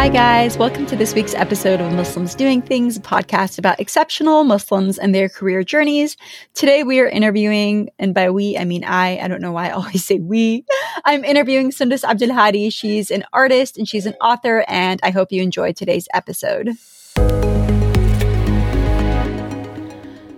[0.00, 0.56] Hi, guys.
[0.56, 5.14] Welcome to this week's episode of Muslims Doing Things, a podcast about exceptional Muslims and
[5.14, 6.16] their career journeys.
[6.54, 9.18] Today, we are interviewing, and by we, I mean I.
[9.18, 10.64] I don't know why I always say we.
[11.04, 12.70] I'm interviewing Sundus Abdul Hadi.
[12.70, 16.70] She's an artist and she's an author, and I hope you enjoyed today's episode.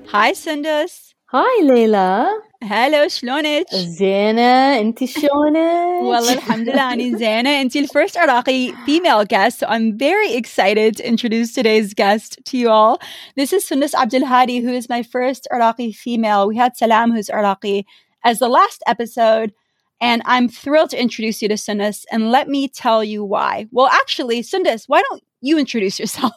[0.09, 1.15] Hi, Sundus.
[1.27, 2.41] Hi, Leila.
[2.63, 9.59] هلا شلونك؟ زينة انت شلونك؟ والله الحمد لله أنا زينة انت الفيرست Iraqi female guest
[9.59, 13.01] so I'm very excited to introduce today's guest to you all.
[13.37, 16.47] This is Sundus Abdul Hadi who is my first Iraqi female.
[16.47, 17.85] We had Salam who's Iraqi
[18.25, 19.53] as the last episode
[20.01, 23.67] and I'm thrilled to introduce you to Sundus and let me tell you why.
[23.73, 26.35] Well actually Sundus why don't you introduce yourself?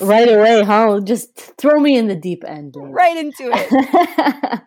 [0.00, 1.00] Right away, huh?
[1.00, 2.74] Just throw me in the deep end.
[2.76, 4.60] Right into it.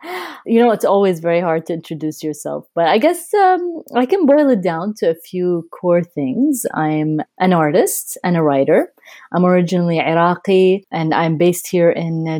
[0.45, 4.26] you know, it's always very hard to introduce yourself, but I guess um, I can
[4.26, 6.65] boil it down to a few core things.
[6.73, 8.93] I'm an artist and a writer.
[9.32, 12.40] I'm originally Iraqi and I'm based here in uh,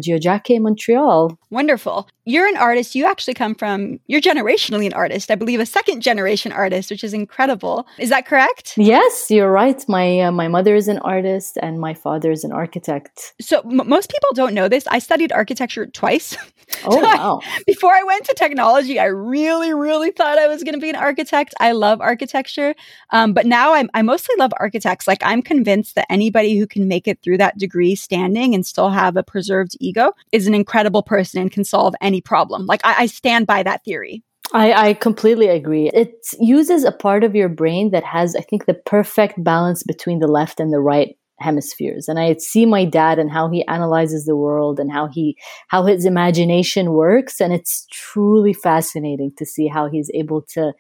[0.60, 1.38] Montreal.
[1.50, 2.08] Wonderful.
[2.26, 2.96] You're an artist.
[2.96, 5.32] You actually come from, you're generationally an artist.
[5.32, 7.88] I believe a second generation artist, which is incredible.
[7.98, 8.74] Is that correct?
[8.78, 9.84] Yes, you're right.
[9.88, 13.34] My uh, my mother is an artist and my father is an architect.
[13.42, 14.86] So m- most people don't know this.
[14.88, 16.38] I studied architecture twice.
[16.86, 17.42] Oh, so wow.
[17.44, 20.90] I, before I went to technology, I really, really thought I was going to be
[20.90, 21.54] an architect.
[21.60, 22.76] I love architecture.
[23.10, 25.06] Um, but now I'm, I mostly love architects.
[25.08, 28.90] Like I'm convinced that anybody who can make it through that degree standing and still
[28.90, 32.66] have a preserved ego is an incredible person and can solve any problem.
[32.66, 34.24] Like I, I stand by that theory.
[34.54, 35.90] I, I, completely agree.
[35.94, 40.20] It uses a part of your brain that has, I think, the perfect balance between
[40.20, 42.08] the left and the right hemispheres.
[42.08, 45.38] And I see my dad and how he analyzes the world and how he
[45.70, 47.42] how his imagination works.
[47.42, 50.74] And it's truly fascinating to see how he's able to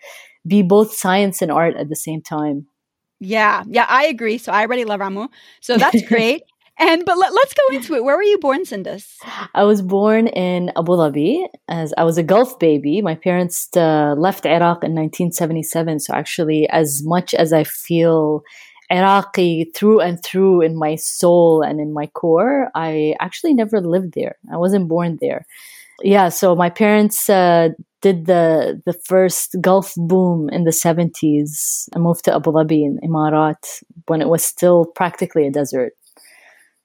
[0.48, 2.68] be both science and art at the same time.
[3.22, 4.40] Yeah, yeah, I agree.
[4.40, 5.30] So I already love Ramu.
[5.62, 6.42] So that's great.
[6.80, 8.04] And but let, us go into it.
[8.04, 9.20] Where were you born, Sundus?
[9.54, 13.02] I was born in Abu Dhabi as I was a Gulf baby.
[13.04, 16.00] My parents uh, left Iraq in 1977.
[16.00, 18.42] So actually, as much as I feel
[18.90, 24.16] Iraqi through and through in my soul and in my core, I actually never lived
[24.16, 24.38] there.
[24.52, 25.46] I wasn't born there.
[26.03, 27.69] Yeah, so my parents uh,
[28.01, 31.89] did the the first Gulf boom in the 70s.
[31.95, 35.94] I moved to Abu Dhabi in Emirat when it was still practically a desert.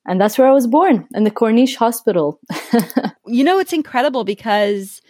[0.06, 2.38] And that's where I was born in the Corniche Hospital.
[3.26, 5.02] you know, it's incredible because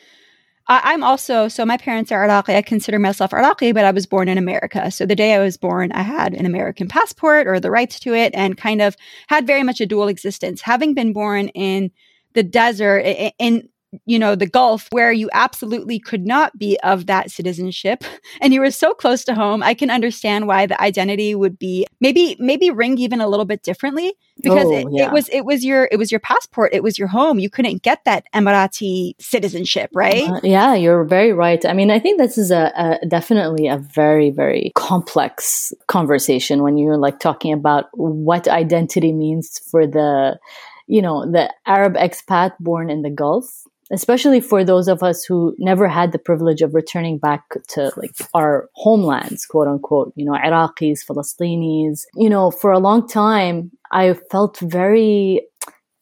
[0.69, 2.55] I, am also, so my parents are Iraqi.
[2.55, 4.91] I consider myself Iraqi, but I was born in America.
[4.91, 8.15] So the day I was born, I had an American passport or the rights to
[8.15, 8.97] it and kind of
[9.29, 10.63] had very much a dual existence.
[10.63, 11.91] Having been born in
[12.33, 13.01] the desert,
[13.39, 13.69] in
[14.05, 18.05] you know, the Gulf, where you absolutely could not be of that citizenship,
[18.41, 21.87] and you were so close to home, I can understand why the identity would be
[22.01, 25.07] maybe maybe ring even a little bit differently because oh, it, yeah.
[25.07, 27.39] it, was it was your it was your passport, it was your home.
[27.39, 30.29] You couldn't get that Emirati citizenship, right?
[30.29, 31.65] Uh, yeah, you're very right.
[31.65, 36.77] I mean, I think this is a, a definitely a very very complex conversation when
[36.77, 40.39] you're like talking about what identity means for the
[40.87, 45.55] you know the Arab expat born in the Gulf especially for those of us who
[45.59, 50.33] never had the privilege of returning back to like our homelands, quote unquote, you know,
[50.33, 55.47] Iraqis, Palestinians, you know, for a long time, I felt very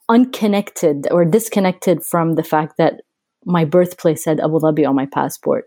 [0.08, 3.02] unconnected or disconnected from the fact that
[3.44, 5.66] my birthplace said Abu Dhabi on my passport.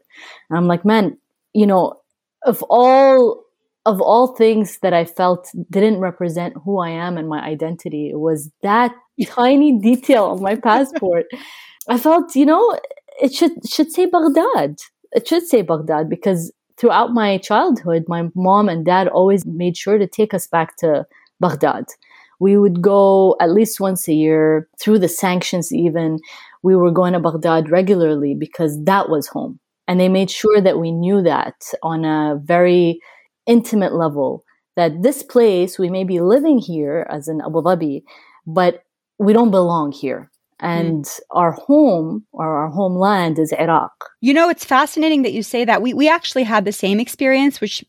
[0.50, 1.18] And I'm like, man,
[1.54, 2.00] you know,
[2.44, 3.44] of all
[3.86, 8.20] of all things that I felt didn't represent who I am and my identity, it
[8.20, 8.94] was that
[9.26, 11.26] tiny detail on my passport
[11.88, 12.78] I felt, you know,
[13.22, 14.78] it should should say Baghdad.
[15.14, 19.98] It should say Baghdad because throughout my childhood, my mom and dad always made sure
[19.98, 21.06] to take us back to
[21.40, 21.86] Baghdad.
[22.40, 26.20] We would go at least once a year through the sanctions, even.
[26.64, 29.60] We were going to Baghdad regularly because that was home.
[29.88, 33.00] And they made sure that we knew that on a very
[33.46, 34.44] intimate level
[34.76, 38.04] that this place, we may be living here as in Abu Dhabi,
[38.46, 38.84] but
[39.18, 40.30] we don't belong here.
[40.60, 41.20] And mm.
[41.32, 43.92] our home or our homeland is Iraq.
[44.22, 45.82] You know, it's fascinating that you say that.
[45.82, 47.84] We we actually had the same experience, which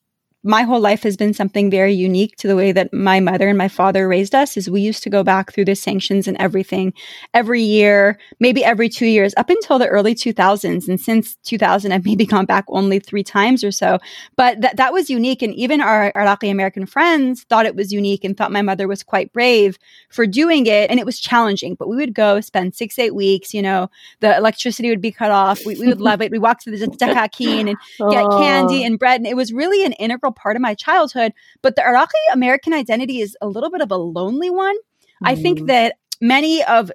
[0.44, 3.58] my whole life has been something very unique to the way that my mother and
[3.58, 6.92] my father raised us is we used to go back through the sanctions and everything
[7.34, 12.04] every year maybe every two years up until the early 2000s and since 2000 i've
[12.04, 13.98] maybe gone back only three times or so.
[14.36, 15.42] But that, that was unique.
[15.42, 19.02] And even our iraqi american friends thought it was unique and thought my mother was
[19.02, 19.76] quite brave
[20.08, 20.90] for doing it.
[20.90, 21.74] And it was challenging.
[21.74, 23.90] But we would go spend six eight weeks you know
[24.20, 25.64] the electricity would be cut off.
[25.66, 26.30] We, we would love it.
[26.30, 29.20] We walked to the Dakakeen and get candy and bread.
[29.20, 31.32] And it was really an integral part of my childhood.
[31.62, 34.76] But the Iraqi American identity is a little bit of a lonely one.
[34.76, 35.26] Mm-hmm.
[35.26, 35.66] I think mm-hmm.
[35.66, 36.90] that many of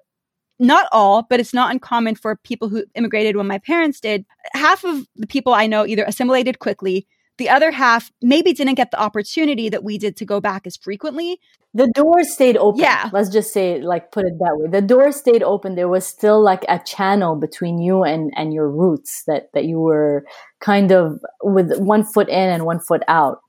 [0.59, 4.25] not all, but it's not uncommon for people who immigrated when my parents did.
[4.53, 7.07] Half of the people I know either assimilated quickly,
[7.43, 10.77] the other half maybe didn't get the opportunity that we did to go back as
[10.77, 11.41] frequently.
[11.73, 12.79] The door stayed open.
[12.79, 13.09] Yeah.
[13.11, 14.69] Let's just say, like, put it that way.
[14.69, 15.75] The door stayed open.
[15.75, 19.79] There was still like a channel between you and, and your roots that, that you
[19.79, 20.25] were
[20.61, 23.39] kind of with one foot in and one foot out.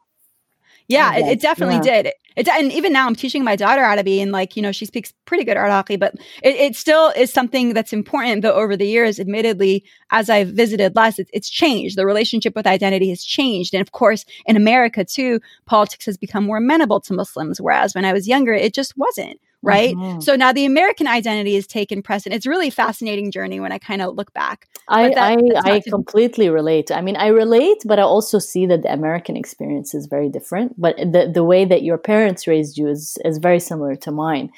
[0.89, 2.03] Yeah, it, it, definitely yeah.
[2.03, 2.13] did.
[2.37, 5.13] It, and even now, I'm teaching my daughter Arabic, and like you know, she speaks
[5.25, 8.43] pretty good Iraqi, but it, it still is something that's important.
[8.43, 11.97] Though over the years, admittedly, as I've visited less, it, it's changed.
[11.97, 16.45] The relationship with identity has changed, and of course, in America too, politics has become
[16.45, 17.61] more amenable to Muslims.
[17.61, 19.95] Whereas when I was younger, it just wasn't right?
[19.95, 20.21] Mm-hmm.
[20.21, 22.37] So now the American identity is taken precedent.
[22.37, 24.69] It's really a fascinating journey when I kind of look back.
[24.89, 26.91] I that, I, I completely relate.
[26.91, 30.79] I mean, I relate, but I also see that the American experience is very different.
[30.81, 34.51] But the the way that your parents raised you is is very similar to mine.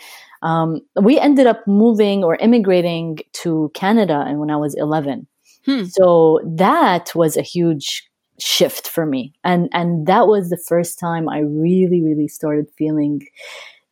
[0.42, 5.26] Um, we ended up moving or immigrating to Canada, and when I was eleven.
[5.64, 5.84] Hmm.
[5.84, 11.28] So that was a huge shift for me, and and that was the first time
[11.28, 13.22] I really really started feeling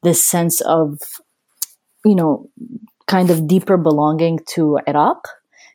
[0.04, 0.98] this sense of,
[2.04, 2.48] you know,
[3.06, 5.28] kind of deeper belonging to Iraq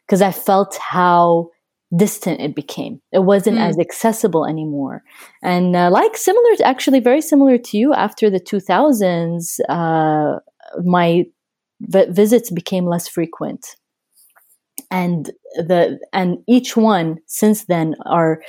[0.06, 1.50] because I felt how
[1.96, 3.02] distant it became.
[3.12, 3.68] It wasn't mm.
[3.68, 5.04] as accessible anymore.
[5.42, 10.40] And uh, like similar, to, actually very similar to you, after the 2000s, uh,
[10.84, 11.26] my
[11.82, 13.76] v- visits became less frequent.
[14.92, 18.42] And the and each one since then are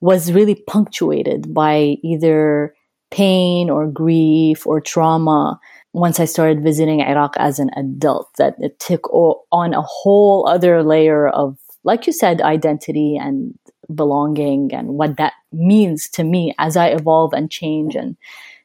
[0.00, 2.74] was really punctuated by either
[3.14, 5.60] pain or grief or trauma
[5.92, 10.82] once I started visiting Iraq as an adult, that it took on a whole other
[10.82, 13.56] layer of, like you said, identity and
[13.94, 18.16] belonging and what that means to me as I evolve and change and,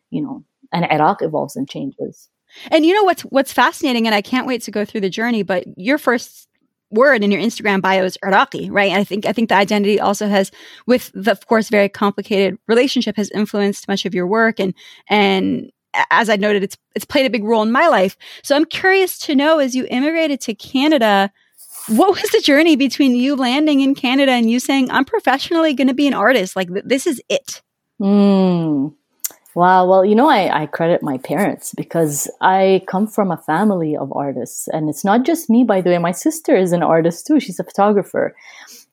[0.10, 0.44] you know,
[0.74, 2.30] and Iraq evolves and changes.
[2.72, 5.44] And you know what's what's fascinating, and I can't wait to go through the journey.
[5.44, 6.49] But your first
[6.91, 8.91] word in your Instagram bio is Iraqi, right?
[8.91, 10.51] And I think I think the identity also has,
[10.86, 14.74] with the of course very complicated relationship, has influenced much of your work and
[15.09, 15.71] and
[16.12, 18.15] as I noted, it's it's played a big role in my life.
[18.44, 21.31] So I'm curious to know, as you immigrated to Canada,
[21.88, 25.88] what was the journey between you landing in Canada and you saying, "I'm professionally going
[25.88, 26.56] to be an artist.
[26.56, 27.62] Like th- this is it."
[28.00, 28.95] Mm.
[29.60, 29.90] Wow.
[29.90, 34.10] Well, you know, I, I credit my parents because I come from a family of
[34.16, 34.70] artists.
[34.70, 35.98] And it's not just me, by the way.
[35.98, 37.42] My sister is an artist too.
[37.42, 38.34] She's a photographer.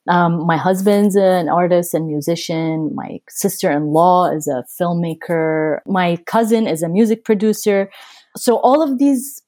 [0.09, 2.91] Um, my husband's an artist and musician.
[2.93, 5.79] My sister in law is a filmmaker.
[5.85, 7.89] My cousin is a music producer.
[8.35, 9.41] So all of these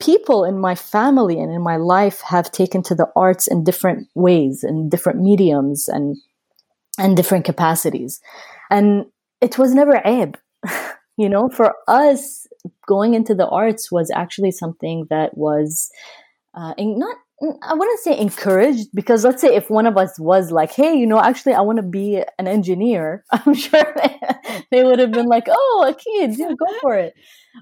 [0.00, 4.06] people in my family and in my life have taken to the arts in different
[4.14, 6.18] ways, in different mediums and
[6.98, 8.20] and different capacities.
[8.70, 9.06] And
[9.40, 10.36] it was never aib.
[11.16, 12.46] you know, for us,
[12.86, 15.90] going into the arts was actually something that was
[16.54, 17.16] uh, not
[17.62, 21.06] I wouldn't say encouraged because let's say if one of us was like, hey, you
[21.06, 24.20] know, actually I want to be an engineer, I'm sure they,
[24.70, 27.14] they would have been like, oh, a kid, yeah, go for it.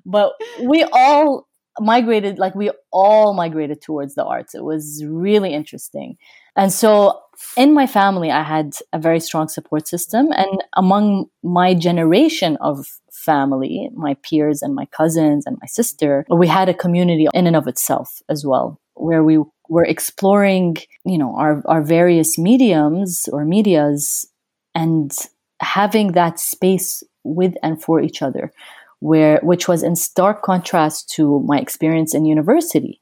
[0.04, 0.32] But
[0.62, 1.48] we all
[1.78, 4.54] migrated, like we all migrated towards the arts.
[4.54, 6.16] It was really interesting.
[6.60, 7.18] And so
[7.56, 10.30] in my family, I had a very strong support system.
[10.32, 16.46] And among my generation of family, my peers and my cousins and my sister, we
[16.46, 19.38] had a community in and of itself as well, where we
[19.70, 24.26] were exploring, you know, our, our various mediums or medias
[24.74, 25.16] and
[25.60, 28.52] having that space with and for each other,
[28.98, 32.99] where which was in stark contrast to my experience in university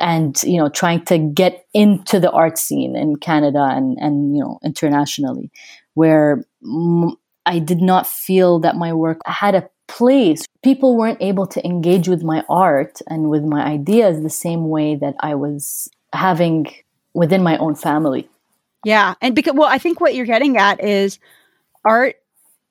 [0.00, 4.42] and you know trying to get into the art scene in Canada and and you
[4.42, 5.50] know internationally
[5.94, 6.44] where
[7.46, 10.44] I did not feel that my work had a place.
[10.62, 14.94] People weren't able to engage with my art and with my ideas the same way
[14.96, 16.72] that I was having
[17.12, 18.28] within my own family.
[18.84, 21.18] Yeah and because well I think what you're getting at is
[21.84, 22.16] art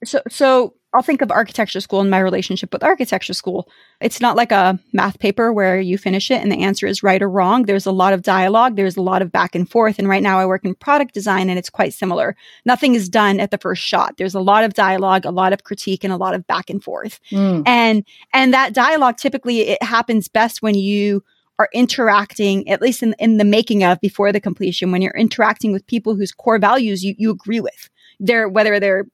[0.04, 3.70] so so I'll think of architecture school and my relationship with architecture school.
[4.02, 7.22] It's not like a math paper where you finish it and the answer is right
[7.22, 7.64] or wrong.
[7.64, 10.00] There's a lot of dialogue, there's a lot of back and forth.
[10.00, 12.36] And right now I work in product design and it's quite similar.
[12.66, 14.18] Nothing is done at the first shot.
[14.18, 16.84] There's a lot of dialogue, a lot of critique and a lot of back and
[16.84, 17.20] forth.
[17.32, 17.64] Mm.
[17.68, 18.04] And
[18.34, 21.24] and that dialogue typically it happens best when you
[21.60, 25.74] are interacting, at least in, in the making of before the completion, when you're interacting
[25.74, 27.90] with people whose core values you, you agree with.
[28.20, 29.06] They're whether they're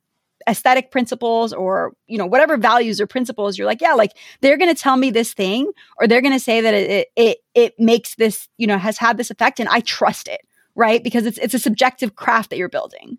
[0.48, 4.12] aesthetic principles or you know whatever values or principles you're like yeah like
[4.42, 7.38] they're going to tell me this thing or they're going to say that it, it
[7.56, 10.42] it makes this you know has had this effect and i trust it
[10.76, 11.04] right?
[11.04, 13.18] Because it's it's a subjective craft that you're building.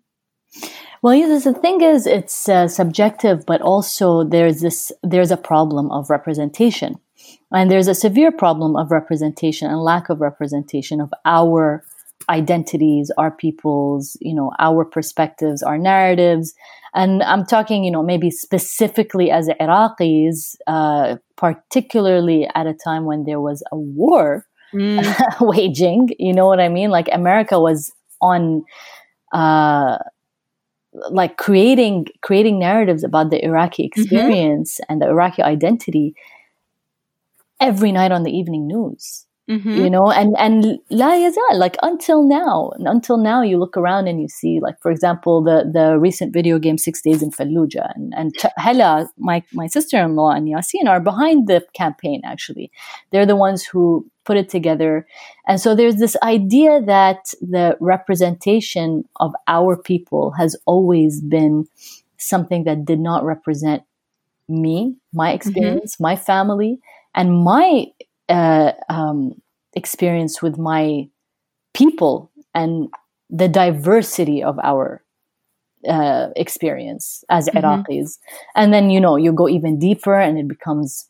[1.01, 5.91] Well, yeah, the thing is, it's uh, subjective, but also there's this there's a problem
[5.91, 6.99] of representation,
[7.51, 11.83] and there's a severe problem of representation and lack of representation of our
[12.29, 16.53] identities, our peoples, you know, our perspectives, our narratives.
[16.93, 23.23] And I'm talking, you know, maybe specifically as Iraqis, uh, particularly at a time when
[23.23, 25.37] there was a war mm.
[25.41, 26.09] waging.
[26.19, 26.89] You know what I mean?
[26.89, 27.91] Like America was
[28.21, 28.63] on,
[29.31, 29.97] uh,
[31.11, 34.01] like creating creating narratives about the Iraqi mm-hmm.
[34.01, 34.93] experience mm-hmm.
[34.93, 36.15] and the Iraqi identity
[37.59, 39.26] every night on the evening news.
[39.49, 39.77] Mm-hmm.
[39.77, 44.21] You know, and and la yazal, like until now, until now, you look around and
[44.21, 48.13] you see, like for example, the the recent video game Six Days in Fallujah, and
[48.17, 52.21] and Hela, my my sister in law, and Yasin are behind the campaign.
[52.25, 52.69] Actually,
[53.11, 55.07] they're the ones who put it together,
[55.47, 61.65] and so there's this idea that the representation of our people has always been
[62.17, 63.83] something that did not represent
[64.49, 65.35] me, my mm-hmm.
[65.35, 66.03] experience, mm-hmm.
[66.03, 66.79] my family,
[67.15, 67.85] and my
[68.29, 69.41] uh, um,
[69.73, 71.07] experience with my
[71.73, 72.89] people and
[73.29, 75.03] the diversity of our
[75.87, 77.57] uh, experience as mm-hmm.
[77.57, 78.17] Iraqis.
[78.55, 81.07] And then, you know, you go even deeper and it becomes,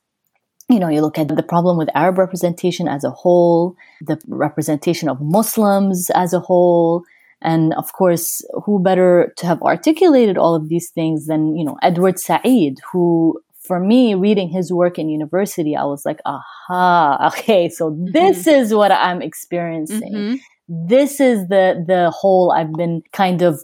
[0.70, 5.10] you know, you look at the problem with Arab representation as a whole, the representation
[5.10, 7.04] of Muslims as a whole.
[7.42, 11.78] And of course, who better to have articulated all of these things than, you know,
[11.84, 17.70] Edward Said, who for me, reading his work in university, I was like, aha, okay,
[17.70, 18.12] so mm-hmm.
[18.12, 20.14] this is what I'm experiencing.
[20.14, 20.36] Mm-hmm.
[20.70, 23.64] This is the the hole I've been kind of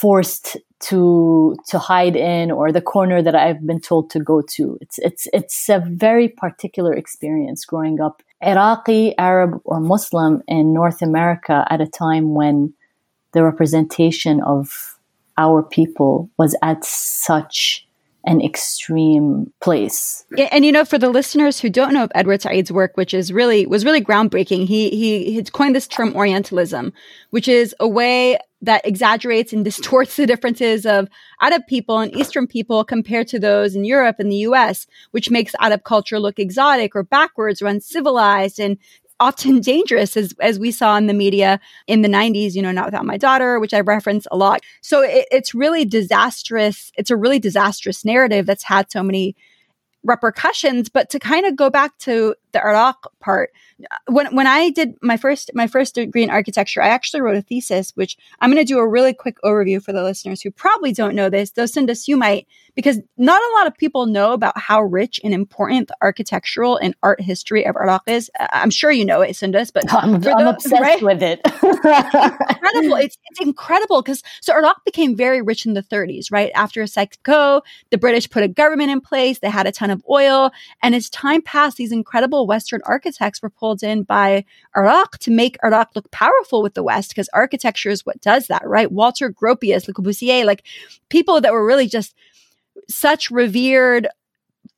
[0.00, 4.78] forced to to hide in or the corner that I've been told to go to.
[4.80, 11.02] It's it's it's a very particular experience growing up Iraqi, Arab or Muslim in North
[11.02, 12.74] America at a time when
[13.32, 14.98] the representation of
[15.38, 17.86] our people was at such
[18.24, 20.24] an extreme place.
[20.50, 23.32] And you know, for the listeners who don't know of Edward Said's work, which is
[23.32, 26.92] really was really groundbreaking, he he had coined this term Orientalism,
[27.30, 31.08] which is a way that exaggerates and distorts the differences of
[31.40, 35.54] Arab people and Eastern people compared to those in Europe and the US, which makes
[35.60, 38.78] Arab culture look exotic or backwards or uncivilized and
[39.22, 42.86] often dangerous as, as we saw in the media in the 90s, you know, not
[42.86, 44.62] without my daughter, which I reference a lot.
[44.80, 46.90] So it, it's really disastrous.
[46.96, 49.36] It's a really disastrous narrative that's had so many
[50.02, 50.88] repercussions.
[50.88, 53.50] But to kind of go back to the Iraq part,
[54.08, 57.42] when when I did my first my first degree in architecture, I actually wrote a
[57.42, 60.92] thesis, which I'm going to do a really quick overview for the listeners who probably
[60.92, 61.52] don't know this.
[61.52, 65.34] Though Sundus, you might, because not a lot of people know about how rich and
[65.34, 68.30] important the architectural and art history of Iraq is.
[68.38, 71.02] I'm sure you know it, Sundus, but I'm, I'm those, obsessed right?
[71.02, 71.40] with it.
[71.44, 72.96] incredible!
[72.96, 77.64] It's it's incredible because so Iraq became very rich in the 30s, right after Sykes-Picot.
[77.90, 79.38] The British put a government in place.
[79.38, 80.50] They had a ton of oil,
[80.82, 84.44] and as time passed, these incredible Western architects were pulled in by
[84.76, 88.66] Iraq to make Iraq look powerful with the West because architecture is what does that,
[88.66, 88.90] right?
[88.90, 90.64] Walter Gropius, Le Corbusier, like
[91.08, 92.14] people that were really just
[92.88, 94.08] such revered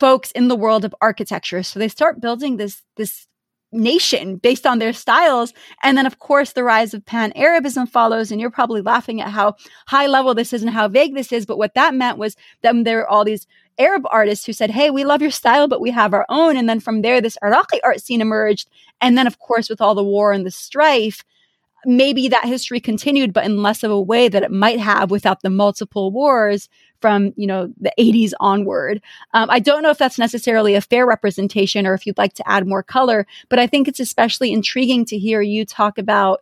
[0.01, 1.63] folks in the world of architecture.
[1.63, 3.27] So they start building this this
[3.75, 5.53] nation based on their styles.
[5.83, 8.31] And then, of course, the rise of pan Arabism follows.
[8.31, 9.57] And you're probably laughing at how
[9.87, 11.45] high level this is and how vague this is.
[11.45, 13.47] But what that meant was that there were all these
[13.79, 16.57] Arab artists who said, Hey, we love your style, but we have our own.
[16.57, 18.69] And then from there, this Iraqi art scene emerged.
[19.01, 21.25] And then, of course, with all the war and the strife,
[21.87, 25.43] maybe that history continued, but in less of a way that it might have without
[25.43, 26.69] the multiple wars
[27.01, 29.03] from you know the 80s onward.
[29.35, 32.49] Um, I don't know if that's necessarily a fair representation or if you'd like to
[32.49, 36.41] add more color, but I think it's especially intriguing to hear you talk about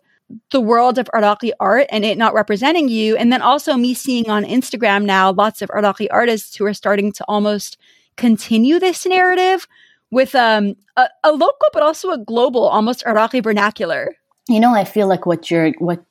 [0.51, 3.17] the world of Iraqi art and it not representing you.
[3.17, 7.13] And then also me seeing on Instagram now lots of Iraqi artists who are starting
[7.13, 7.77] to almost
[8.17, 9.67] continue this narrative
[10.11, 14.17] with um, a, a local but also a global, almost Iraqi vernacular
[14.49, 16.05] you know i feel like what you're what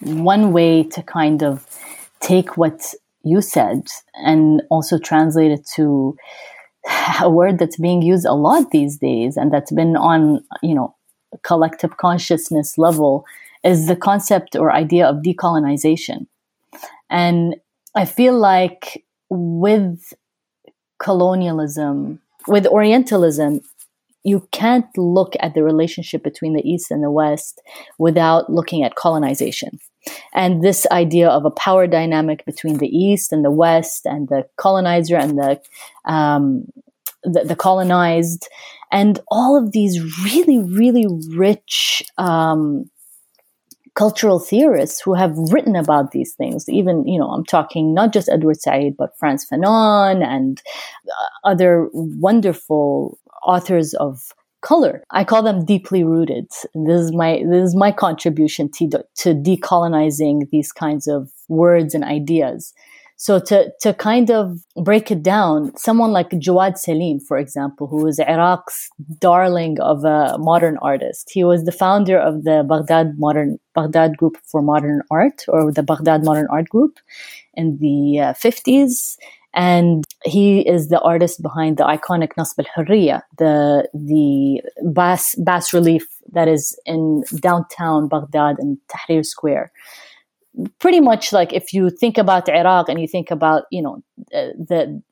[0.00, 1.66] one way to kind of
[2.20, 6.16] take what you said and also translate it to
[7.20, 10.94] a word that's being used a lot these days and that's been on you know
[11.42, 13.24] collective consciousness level
[13.64, 16.26] is the concept or idea of decolonization
[17.10, 17.56] and
[17.94, 20.12] i feel like with
[20.98, 23.60] colonialism with orientalism
[24.24, 27.60] you can't look at the relationship between the East and the West
[27.98, 29.78] without looking at colonization.
[30.32, 34.46] And this idea of a power dynamic between the East and the West and the
[34.56, 35.60] colonizer and the,
[36.10, 36.66] um,
[37.22, 38.48] the, the, colonized
[38.90, 42.90] and all of these really, really rich, um,
[43.94, 46.68] cultural theorists who have written about these things.
[46.68, 50.60] Even, you know, I'm talking not just Edward Said, but Frantz Fanon and
[51.06, 54.32] uh, other wonderful authors of
[54.62, 55.04] color.
[55.10, 56.46] I call them deeply rooted.
[56.74, 62.02] This is my this is my contribution to to decolonizing these kinds of words and
[62.02, 62.72] ideas.
[63.16, 68.06] So to, to kind of break it down, someone like Jawad Salim, for example, who
[68.06, 71.30] is Iraq's darling of a modern artist.
[71.32, 75.82] He was the founder of the Baghdad Modern Baghdad Group for Modern Art, or the
[75.82, 76.98] Baghdad Modern Art Group,
[77.54, 79.16] in the uh, 50s.
[79.52, 86.06] And he is the artist behind the iconic Nasb al-Hurriya, the, the bas, bas relief
[86.32, 89.70] that is in downtown Baghdad in Tahrir Square
[90.78, 94.02] pretty much like if you think about Iraq and you think about you know
[94.34, 95.02] uh, the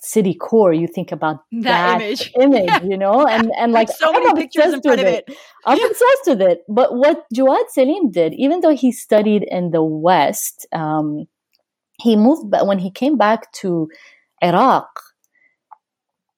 [0.00, 2.82] city core, you think about that, that image, image yeah.
[2.82, 5.24] you know, and and like so I'm many pictures in front of it.
[5.28, 5.36] it.
[5.66, 6.62] I'm obsessed with it.
[6.68, 11.26] But what Jawad Salim did, even though he studied in the West, um,
[12.00, 12.50] he moved.
[12.50, 13.88] But when he came back to
[14.42, 14.88] Iraq,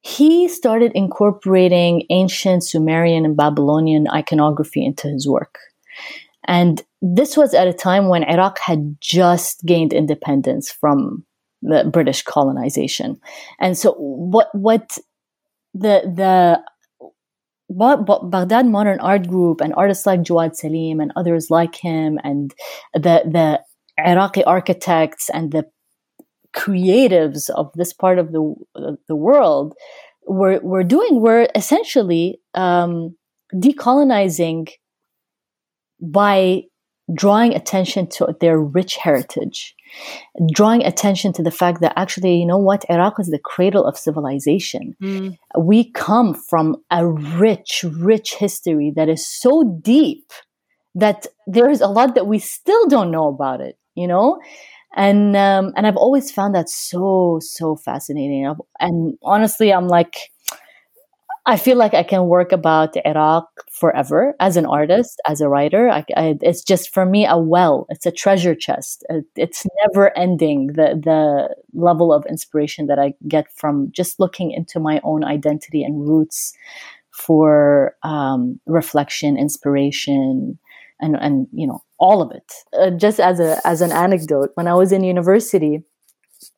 [0.01, 5.59] he started incorporating ancient Sumerian and Babylonian iconography into his work.
[6.47, 11.25] And this was at a time when Iraq had just gained independence from
[11.63, 13.21] the British colonization.
[13.59, 14.99] And so what what
[15.75, 16.61] the the
[17.71, 22.53] Baghdad Modern Art Group and artists like Jawad Salim and others like him and
[22.95, 23.61] the the
[23.99, 25.65] Iraqi architects and the
[26.55, 28.55] creatives of this part of the
[29.09, 29.75] the world
[30.27, 33.17] were were doing were essentially um,
[33.55, 34.69] decolonizing
[36.01, 36.63] by
[37.15, 39.75] drawing attention to their rich heritage,
[40.53, 43.97] drawing attention to the fact that actually, you know what, Iraq is the cradle of
[43.97, 44.97] civilization.
[45.03, 45.37] Mm.
[45.59, 50.33] We come from a rich, rich history that is so deep
[50.95, 54.41] that there is a lot that we still don't know about it, you know?
[54.97, 58.53] And um, and I've always found that so so fascinating.
[58.81, 60.31] And honestly, I'm like,
[61.47, 65.89] I feel like I can work about Iraq forever as an artist, as a writer.
[65.89, 67.87] I, I, it's just for me a well.
[67.89, 69.05] It's a treasure chest.
[69.37, 70.69] It's never ending.
[70.69, 75.83] The the level of inspiration that I get from just looking into my own identity
[75.83, 76.53] and roots
[77.11, 80.59] for um, reflection, inspiration,
[81.01, 82.53] and and you know all of it.
[82.79, 85.83] Uh, just as a as an anecdote, when I was in university,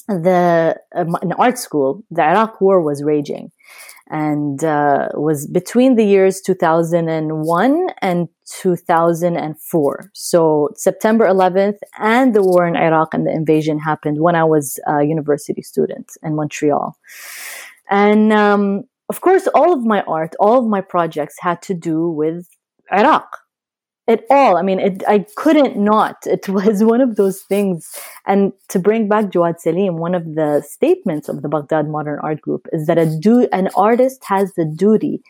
[0.09, 3.53] the in art school, the Iraq War was raging
[4.13, 8.29] and uh, was between the years 2001 and
[8.61, 10.11] 2004.
[10.13, 14.79] So September 11th and the war in Iraq and the invasion happened when I was
[14.87, 16.95] a university student in Montreal.
[17.91, 22.11] And um, of course, all of my art, all of my projects had to do
[22.11, 22.47] with
[22.93, 23.39] Iraq
[24.09, 24.57] at all.
[24.57, 26.27] I mean, it, I couldn't not.
[26.27, 27.89] It was one of those things.
[28.27, 32.41] And to bring back Jawad Salim, one of the statements of the Baghdad Modern Art
[32.41, 35.23] Group is that a du- an artist has the duty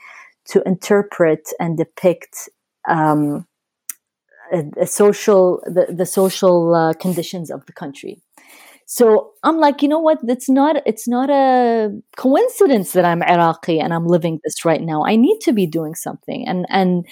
[0.47, 2.49] to interpret and depict
[2.89, 3.47] um,
[4.53, 8.21] a, a, social the, the social uh, conditions of the country.
[8.87, 10.19] So I'm like, you know what?
[10.25, 15.05] It's not it's not a coincidence that I'm Iraqi and I'm living this right now.
[15.05, 16.47] I need to be doing something.
[16.47, 17.07] And and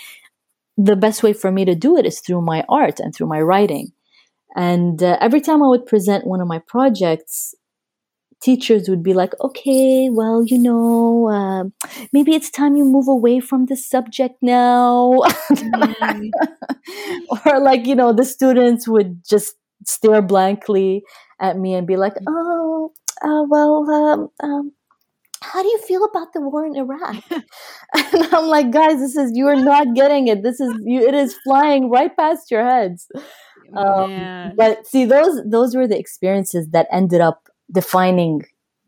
[0.84, 3.40] the best way for me to do it is through my art and through my
[3.40, 3.92] writing.
[4.56, 7.54] And uh, every time I would present one of my projects,
[8.42, 11.64] teachers would be like, okay, well, you know, uh,
[12.12, 15.20] maybe it's time you move away from the subject now.
[15.50, 16.30] Mm.
[17.46, 19.54] or like, you know, the students would just
[19.86, 21.02] stare blankly
[21.38, 22.24] at me and be like, mm.
[22.28, 24.72] oh, uh, well, um, um,
[25.42, 27.16] how do you feel about the war in Iraq?
[27.30, 30.42] and I'm like, guys, this is you are not getting it.
[30.42, 31.00] This is you.
[31.00, 33.08] It is flying right past your heads.
[33.74, 38.42] Um, but see, those those were the experiences that ended up defining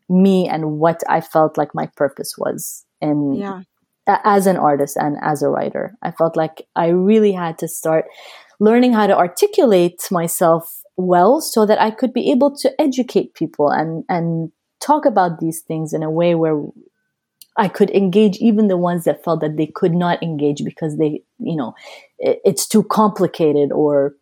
[0.08, 3.62] me and what I felt like my purpose was in yeah.
[4.06, 5.94] as an artist and as a writer.
[6.02, 8.06] I felt like I really had to start
[8.60, 13.70] learning how to articulate myself well so that I could be able to educate people
[13.70, 16.60] and and talk about these things in a way where
[17.56, 21.22] I could engage even the ones that felt that they could not engage because they,
[21.38, 21.74] you know,
[22.18, 24.14] it, it's too complicated or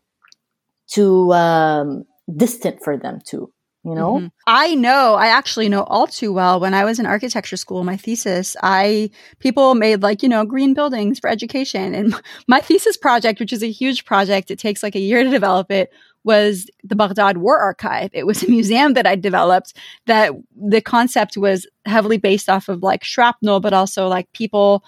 [0.89, 2.05] too um,
[2.37, 3.53] distant for them to,
[3.85, 4.15] you know?
[4.15, 4.27] Mm-hmm.
[4.49, 6.59] I know, I actually know all too well.
[6.59, 10.75] When I was in architecture school, my thesis, I, people made like, you know, green
[10.75, 11.95] buildings for education.
[11.95, 15.31] And my thesis project, which is a huge project, it takes like a year to
[15.31, 15.93] develop it,
[16.25, 18.11] was the Baghdad War Archive.
[18.13, 22.83] It was a museum that I developed that the concept was heavily based off of
[22.83, 24.85] like shrapnel, but also like people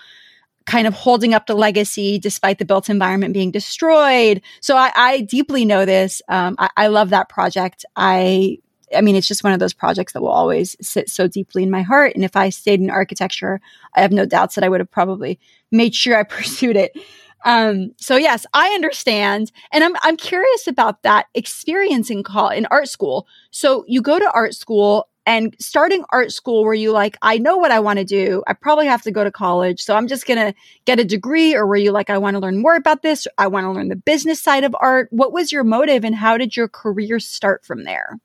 [0.64, 4.40] kind of holding up the legacy despite the built environment being destroyed.
[4.60, 6.22] So I, I deeply know this.
[6.28, 7.84] Um, I, I love that project.
[7.96, 8.58] I
[8.94, 11.70] I mean, it's just one of those projects that will always sit so deeply in
[11.70, 12.14] my heart.
[12.14, 13.60] And if I stayed in architecture,
[13.94, 15.38] I have no doubts that I would have probably
[15.70, 16.96] made sure I pursued it.
[17.44, 19.52] Um, so yes, I understand.
[19.72, 23.26] And I'm, I'm curious about that experience in call in art school.
[23.50, 27.56] So you go to art school and starting art school where you like, I know
[27.56, 28.42] what I want to do.
[28.46, 29.80] I probably have to go to college.
[29.80, 32.60] So I'm just to get a degree or were you like, I want to learn
[32.60, 33.26] more about this.
[33.38, 35.08] I want to learn the business side of art.
[35.10, 38.18] What was your motive and how did your career start from there?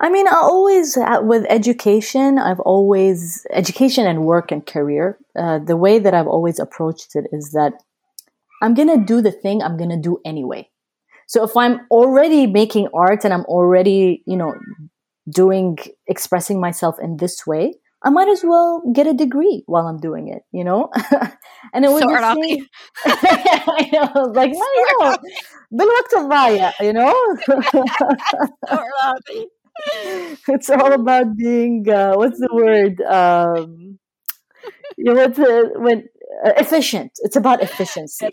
[0.00, 5.58] I mean, I always, uh, with education, I've always, education and work and career, uh,
[5.58, 7.74] the way that I've always approached it is that
[8.61, 10.69] I'm going to do the thing I'm going to do anyway.
[11.27, 14.53] So if I'm already making art and I'm already, you know,
[15.29, 19.97] doing, expressing myself in this way, I might as well get a degree while I'm
[19.97, 20.89] doing it, you know?
[21.73, 22.67] and it was so the same.
[23.05, 25.17] I know, like, you know,
[25.71, 27.13] بالوقت الضايع, you know?
[30.47, 33.01] it's all about being, uh, what's the word?
[33.01, 33.97] Um,
[34.96, 36.08] you know, the, when,
[36.44, 37.12] uh, efficient.
[37.22, 38.26] It's about efficiency.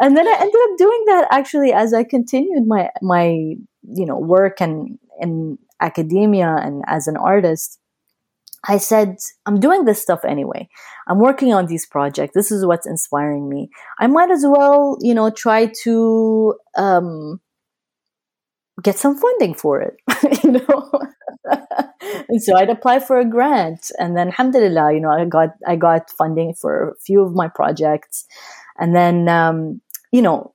[0.00, 4.18] and then I ended up doing that actually as I continued my my you know
[4.18, 7.78] work and in academia and as an artist.
[8.68, 10.68] I said, I'm doing this stuff anyway.
[11.06, 12.34] I'm working on these projects.
[12.34, 13.70] This is what's inspiring me.
[14.00, 17.40] I might as well, you know, try to um,
[18.82, 19.96] get some funding for it,
[20.44, 20.90] you know.
[22.28, 25.76] and so I'd apply for a grant, and then, alhamdulillah, you know, I got I
[25.76, 28.26] got funding for a few of my projects,
[28.78, 29.80] and then, um,
[30.12, 30.54] you know,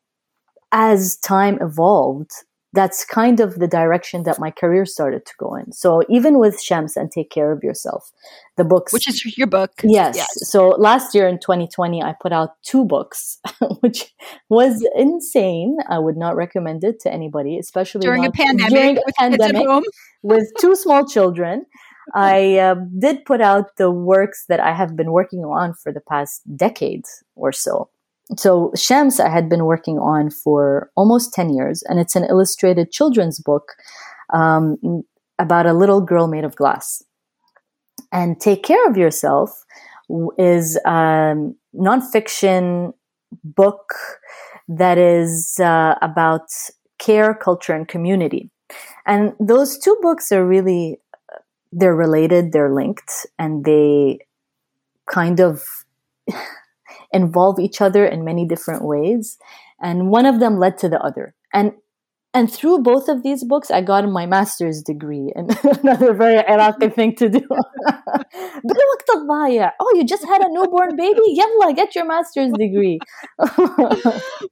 [0.71, 2.31] as time evolved,
[2.73, 5.73] that's kind of the direction that my career started to go in.
[5.73, 8.11] So even with Shams and Take Care of Yourself,
[8.55, 8.93] the books.
[8.93, 9.71] Which is your book.
[9.83, 10.15] Yes.
[10.15, 10.49] yes.
[10.49, 13.39] So last year in 2020, I put out two books,
[13.81, 14.13] which
[14.49, 15.77] was insane.
[15.89, 18.71] I would not recommend it to anybody, especially during a pandemic.
[18.71, 19.67] During a pandemic
[20.23, 21.65] with two small children.
[22.13, 26.01] I uh, did put out the works that I have been working on for the
[26.01, 27.05] past decade
[27.35, 27.89] or so
[28.37, 32.91] so Shams I had been working on for almost 10 years, and it's an illustrated
[32.91, 33.73] children's book
[34.33, 34.77] um,
[35.39, 37.03] about a little girl made of glass.
[38.11, 39.51] And Take Care of Yourself
[40.37, 41.35] is a
[41.75, 42.93] nonfiction
[43.43, 43.93] book
[44.67, 46.47] that is uh, about
[46.99, 48.49] care, culture, and community.
[49.05, 50.97] And those two books are really,
[51.71, 54.19] they're related, they're linked, and they
[55.09, 55.63] kind of
[57.11, 59.37] involve each other in many different ways.
[59.81, 61.33] And one of them led to the other.
[61.53, 61.73] And
[62.33, 65.33] and through both of these books, I got my master's degree.
[65.35, 67.45] And another very Iraqi thing to do.
[69.79, 71.19] oh, you just had a newborn baby?
[71.27, 72.99] Yalla, get your master's degree.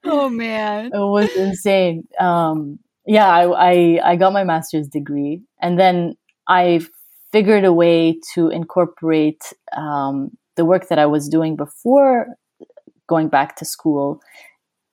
[0.03, 0.87] oh, man.
[0.87, 2.03] It was insane.
[2.19, 5.41] Um, yeah, I, I, I got my master's degree.
[5.61, 6.15] And then
[6.49, 6.81] I
[7.31, 12.27] figured a way to incorporate um, the work that I was doing before
[13.09, 14.21] going back to school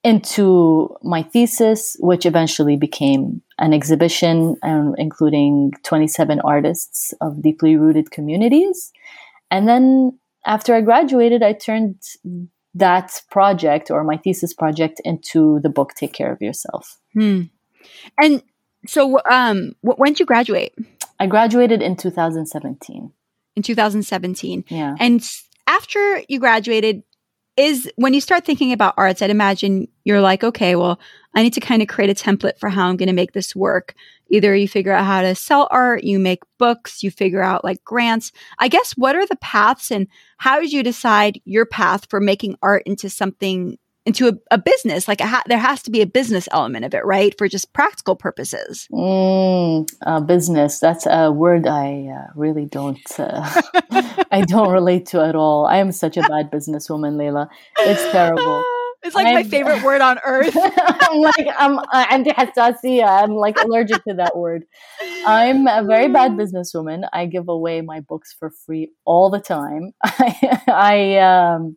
[0.03, 8.11] into my thesis, which eventually became an exhibition um, including 27 artists of deeply rooted
[8.11, 8.93] communities.
[9.51, 12.01] And then after I graduated, I turned
[12.75, 16.99] that project or my thesis project into the book Take Care of Yourself.
[17.15, 17.43] Hmm.
[18.21, 18.43] And
[18.87, 20.73] so, um, when did you graduate?
[21.19, 23.11] I graduated in 2017.
[23.57, 24.65] In 2017.
[24.69, 24.95] Yeah.
[25.01, 25.27] And
[25.67, 27.03] after you graduated,
[27.57, 31.01] is when you start thinking about arts, I'd imagine you're like, okay, well,
[31.35, 33.57] I need to kind of create a template for how I'm going to make this
[33.57, 33.95] work.
[34.29, 37.83] Either you figure out how to sell art, you make books, you figure out like
[37.85, 38.33] grants.
[38.59, 40.07] I guess what are the paths and
[40.39, 45.09] how did you decide your path for making art into something into a, a business
[45.09, 47.73] like a ha- there has to be a business element of it right for just
[47.73, 53.61] practical purposes mm, uh, business that's a word i uh, really don't uh,
[54.31, 57.49] i don't relate to at all i am such a bad businesswoman leila
[57.81, 58.65] it's terrible
[59.07, 60.57] it's like I'm, my favorite word on earth.
[60.57, 64.65] I'm like I'm I'm I'm like allergic to that word.
[65.27, 67.09] I'm a very bad businesswoman.
[67.13, 69.93] I give away my books for free all the time.
[70.05, 71.77] I, I um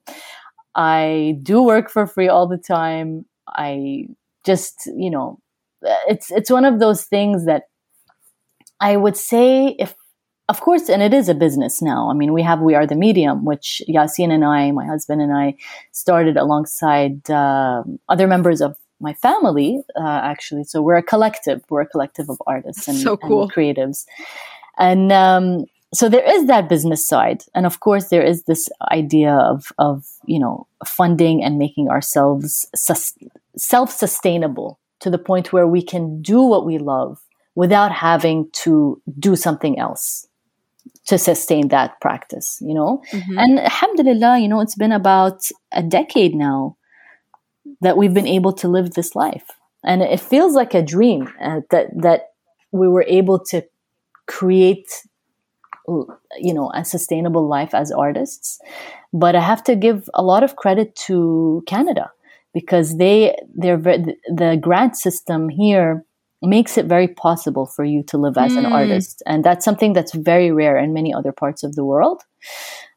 [0.76, 3.26] I do work for free all the time.
[3.48, 4.08] I
[4.46, 5.40] just, you know,
[6.08, 7.64] it's it's one of those things that
[8.80, 9.96] I would say if
[10.50, 12.10] of course, and it is a business now.
[12.10, 15.32] I mean, we have We Are the Medium, which Yasin and I, my husband and
[15.32, 15.54] I,
[15.92, 20.64] started alongside uh, other members of my family, uh, actually.
[20.64, 21.62] So we're a collective.
[21.70, 23.44] We're a collective of artists and, so cool.
[23.44, 24.06] and creatives.
[24.80, 27.44] And um, so there is that business side.
[27.56, 32.68] And of course there is this idea of of you know funding and making ourselves
[32.76, 33.18] sus-
[33.58, 37.20] self-sustainable to the point where we can do what we love
[37.56, 40.28] without having to do something else
[41.08, 43.02] to sustain that practice you know?
[43.12, 43.38] Mm-hmm.
[43.38, 46.78] and alhamdulillah you know it's been about a decade now
[47.82, 49.46] that we've been able to live this life.
[49.84, 52.32] And it feels like a dream uh, that that
[52.72, 53.64] we were able to
[54.28, 54.88] create
[56.38, 58.60] you know a sustainable life as artists
[59.14, 62.12] but i have to give a lot of credit to canada
[62.54, 66.06] because they they're the grant system here
[66.42, 68.60] makes it very possible for you to live as mm.
[68.60, 68.74] an hmm.
[68.74, 72.22] artist and that's something that's very rare in many other parts of the world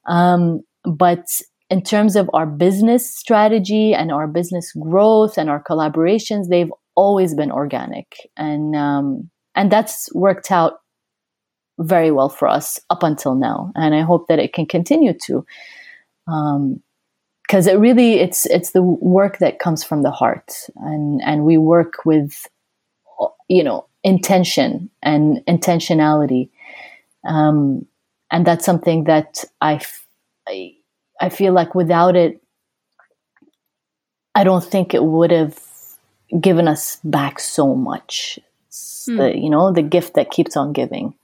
[0.06, 1.26] um, but
[1.70, 7.34] in terms of our business strategy and our business growth and our collaborations they've always
[7.34, 10.74] been organic and um, and that's worked out
[11.78, 15.46] very well for us up until now, and I hope that it can continue to.
[16.26, 16.82] Um,
[17.52, 21.58] because it really it's it's the work that comes from the heart and and we
[21.58, 22.48] work with
[23.48, 26.48] you know intention and intentionality
[27.24, 27.86] um,
[28.30, 29.80] and that's something that I,
[30.48, 30.74] I
[31.20, 32.42] I feel like without it
[34.34, 35.58] I don't think it would have
[36.40, 38.38] given us back so much
[39.06, 39.16] hmm.
[39.16, 41.14] the you know the gift that keeps on giving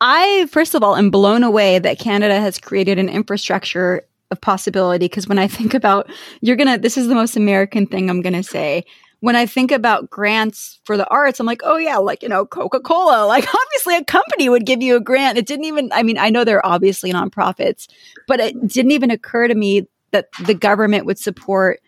[0.00, 5.06] I, first of all, am blown away that Canada has created an infrastructure of possibility.
[5.06, 6.08] Because when I think about,
[6.40, 8.84] you're going to, this is the most American thing I'm going to say.
[9.20, 12.46] When I think about grants for the arts, I'm like, oh, yeah, like, you know,
[12.46, 13.26] Coca Cola.
[13.26, 15.38] Like, obviously, a company would give you a grant.
[15.38, 17.88] It didn't even, I mean, I know they're obviously nonprofits,
[18.28, 21.80] but it didn't even occur to me that the government would support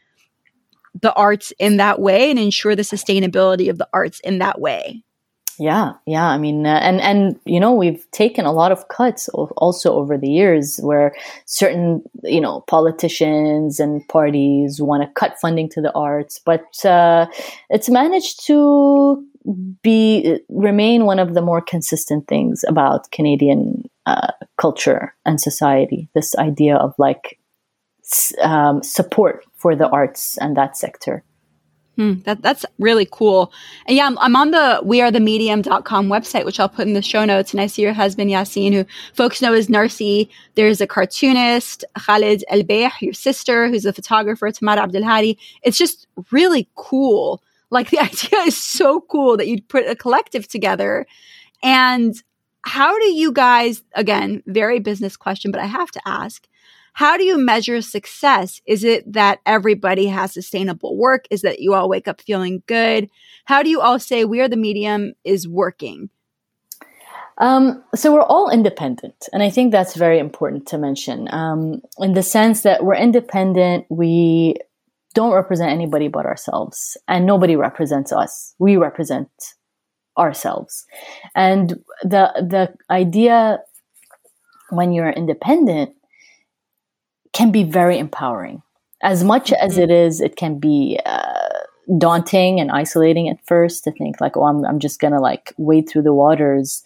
[1.01, 5.05] the arts in that way and ensure the sustainability of the arts in that way.
[5.61, 6.27] Yeah, yeah.
[6.27, 10.17] I mean, uh, and and you know, we've taken a lot of cuts also over
[10.17, 15.93] the years, where certain you know politicians and parties want to cut funding to the
[15.93, 17.27] arts, but uh,
[17.69, 19.23] it's managed to
[19.83, 26.09] be remain one of the more consistent things about Canadian uh, culture and society.
[26.15, 27.39] This idea of like
[28.41, 31.23] um, support for the arts and that sector.
[31.97, 33.53] Hmm, that, that's really cool.
[33.87, 37.53] And yeah, I'm, I'm, on the wearethemedium.com website, which I'll put in the show notes.
[37.53, 40.29] And I see your husband, Yassine, who folks know as Narcy.
[40.55, 42.63] There's a cartoonist, Khalid El
[43.01, 45.37] your sister, who's a photographer, Tamar Abdelhadi.
[45.63, 47.43] It's just really cool.
[47.71, 51.07] Like the idea is so cool that you'd put a collective together.
[51.63, 52.15] And
[52.63, 56.47] how do you guys, again, very business question, but I have to ask,
[56.93, 58.61] how do you measure success?
[58.67, 61.27] Is it that everybody has sustainable work?
[61.31, 63.11] Is that you all wake up feeling good?
[63.45, 66.11] How do you all say we are the medium is working?
[67.39, 71.27] Um, so we're all independent, and I think that's very important to mention.
[71.33, 74.57] Um, in the sense that we're independent, we
[75.15, 78.55] don't represent anybody but ourselves, and nobody represents us.
[78.59, 79.31] We represent
[80.19, 80.85] ourselves,
[81.35, 83.61] and the the idea
[84.69, 85.95] when you're independent
[87.33, 88.63] can be very empowering.
[89.03, 91.49] As much as it is, it can be uh,
[91.99, 95.89] daunting and isolating at first to think like, oh, I'm, I'm just gonna like wade
[95.89, 96.83] through the waters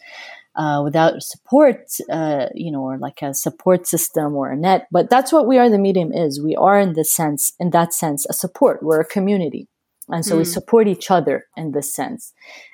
[0.56, 4.86] uh, without support, uh, you know, or like a support system or a net.
[4.92, 5.68] But that's what we are.
[5.68, 6.40] The medium is.
[6.40, 8.82] We are in the sense, in that sense, a support.
[8.82, 9.66] We're a community,
[10.08, 10.38] and so mm.
[10.38, 12.32] we support each other in this sense.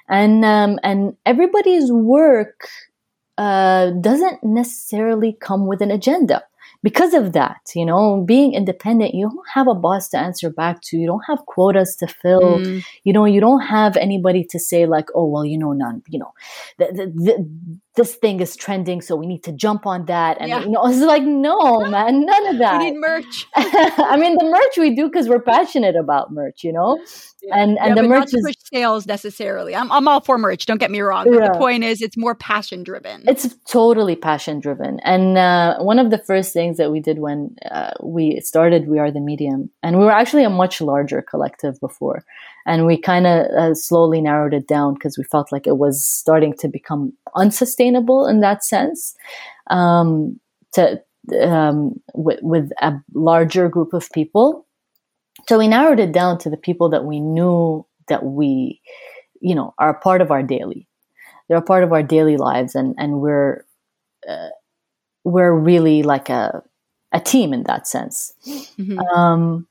[0.09, 2.69] And um, and everybody's work
[3.39, 6.43] uh, doesn't necessarily come with an agenda
[6.83, 10.81] because of that, you know, being independent, you don't have a boss to answer back
[10.85, 10.97] to.
[10.97, 12.59] You don't have quotas to fill.
[12.59, 12.85] Mm.
[13.05, 16.19] You know, you don't have anybody to say like, oh, well, you know, none, you
[16.19, 16.33] know,
[17.97, 20.37] this thing is trending, so we need to jump on that.
[20.41, 20.61] And yeah.
[20.61, 22.79] you know, it's like, no, man, none of that.
[22.79, 23.47] We need merch.
[23.57, 26.99] I mean, the merch we do because we're passionate about merch, you know,
[27.43, 27.59] yeah.
[27.59, 29.75] and and yeah, the merch is sales necessarily.
[29.75, 30.67] I'm I'm all for merch.
[30.67, 31.31] Don't get me wrong.
[31.31, 33.25] But the point is, it's more passion driven.
[33.27, 35.01] It's totally passion driven.
[35.01, 38.99] And uh, one of the first things that we did when uh, we started, we
[38.99, 42.25] are the medium, and we were actually a much larger collective before
[42.67, 46.05] and we kind of uh, slowly narrowed it down because we felt like it was
[46.05, 49.15] starting to become unsustainable in that sense.
[49.69, 50.39] Um,
[50.73, 51.03] to
[51.43, 54.67] um, with, with a larger group of people.
[55.49, 58.81] So we narrowed it down to the people that we knew that we
[59.41, 60.87] you know are a part of our daily.
[61.49, 63.65] They're a part of our daily lives and and we're
[64.29, 64.49] uh,
[65.25, 66.63] we're really like a
[67.13, 68.33] a team in that sense.
[68.47, 68.99] Mm-hmm.
[68.99, 69.67] um,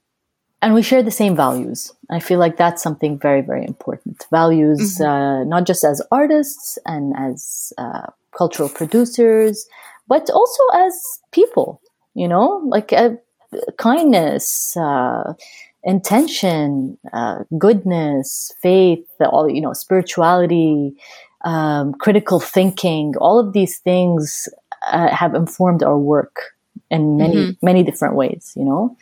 [0.61, 1.93] and we share the same values.
[2.09, 4.25] I feel like that's something very, very important.
[4.31, 5.03] Values, mm-hmm.
[5.09, 9.67] uh, not just as artists and as uh, cultural producers,
[10.07, 11.81] but also as people,
[12.13, 13.11] you know, like uh,
[13.77, 15.33] kindness, uh,
[15.83, 20.93] intention, uh, goodness, faith, all, you know, spirituality,
[21.45, 24.49] um, critical thinking, all of these things
[24.91, 26.53] uh, have informed our work
[26.91, 27.65] in many, mm-hmm.
[27.65, 28.97] many different ways, you know?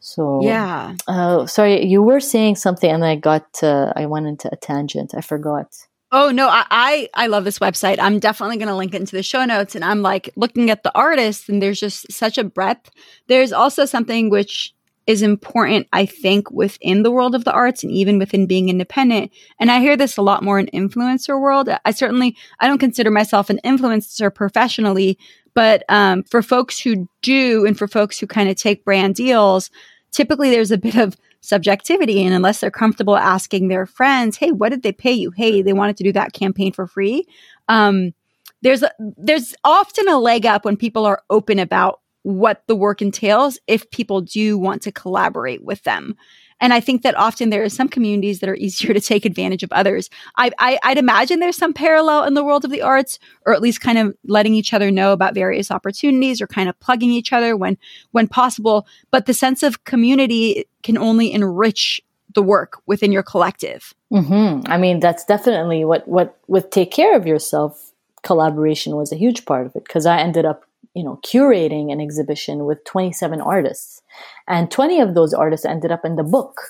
[0.00, 0.96] So yeah.
[1.06, 5.14] Uh, sorry, you were saying something, and I got uh, I went into a tangent.
[5.16, 5.68] I forgot.
[6.10, 7.98] Oh no, I, I, I love this website.
[8.00, 9.74] I'm definitely going to link it into the show notes.
[9.74, 12.90] And I'm like looking at the artists, and there's just such a breadth.
[13.26, 14.72] There's also something which
[15.08, 19.32] is important, I think, within the world of the arts and even within being independent.
[19.58, 21.70] And I hear this a lot more in influencer world.
[21.84, 25.18] I certainly I don't consider myself an influencer professionally,
[25.54, 29.70] but um, for folks who do, and for folks who kind of take brand deals,
[30.10, 32.22] typically there's a bit of subjectivity.
[32.22, 35.30] And unless they're comfortable asking their friends, hey, what did they pay you?
[35.30, 37.26] Hey, they wanted to do that campaign for free.
[37.66, 38.12] Um,
[38.60, 43.00] there's a, there's often a leg up when people are open about what the work
[43.00, 46.16] entails if people do want to collaborate with them.
[46.60, 49.62] And I think that often there are some communities that are easier to take advantage
[49.62, 50.10] of others.
[50.36, 53.62] I, I, would imagine there's some parallel in the world of the arts, or at
[53.62, 57.32] least kind of letting each other know about various opportunities or kind of plugging each
[57.32, 57.78] other when
[58.10, 58.86] when possible.
[59.10, 62.00] But the sense of community can only enrich
[62.34, 63.94] the work within your collective.
[64.12, 64.70] Mm-hmm.
[64.70, 67.92] I mean, that's definitely what what with take care of yourself.
[68.24, 72.00] Collaboration was a huge part of it because I ended up you know, curating an
[72.00, 74.02] exhibition with 27 artists.
[74.46, 76.60] And 20 of those artists ended up in the book.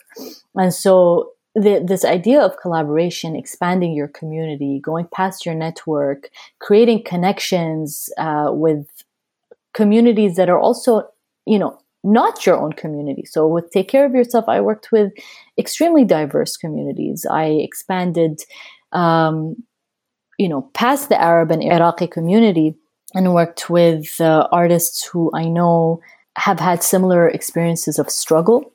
[0.54, 6.28] And so the, this idea of collaboration, expanding your community, going past your network,
[6.61, 8.87] creating connections uh, with
[9.74, 11.09] communities that are also,
[11.46, 13.24] you know, not your own community.
[13.24, 15.12] So with Take Care of Yourself, I worked with
[15.59, 17.26] extremely diverse communities.
[17.28, 18.40] I expanded,
[18.92, 19.57] um,
[20.38, 22.76] you know, past the Arab and Iraqi community
[23.14, 26.00] and worked with uh, artists who I know
[26.36, 28.72] have had similar experiences of struggle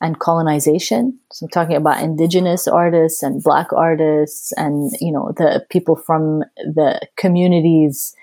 [0.00, 1.18] and colonization.
[1.32, 6.44] So I'm talking about indigenous artists and black artists and, you know, the people from
[6.56, 8.14] the communities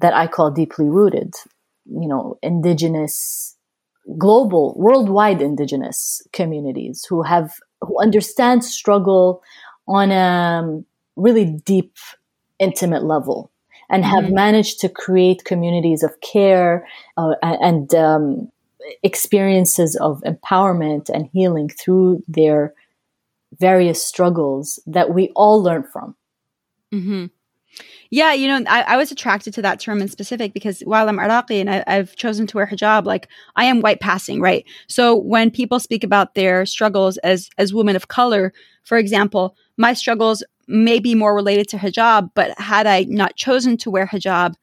[0.00, 1.34] that I call deeply rooted,
[1.86, 3.56] you know, indigenous,
[4.16, 7.52] global, worldwide indigenous communities who have,
[7.82, 9.42] who understand struggle
[9.86, 10.80] on a
[11.16, 11.96] really deep,
[12.58, 13.50] intimate level
[13.90, 14.34] and have mm-hmm.
[14.34, 18.50] managed to create communities of care uh, and um,
[19.02, 22.74] experiences of empowerment and healing through their
[23.58, 26.14] various struggles that we all learn from.
[26.92, 27.26] Mm-hmm.
[28.10, 31.20] Yeah, you know, I, I, was attracted to that term in specific because while I'm
[31.20, 34.64] Iraqi and I, have chosen to wear hijab, like I am white passing, right?
[34.86, 39.92] So when people speak about their struggles as as women of color, for example, my
[39.92, 44.54] struggles may be more related to hijab, but had I not chosen to wear hijab,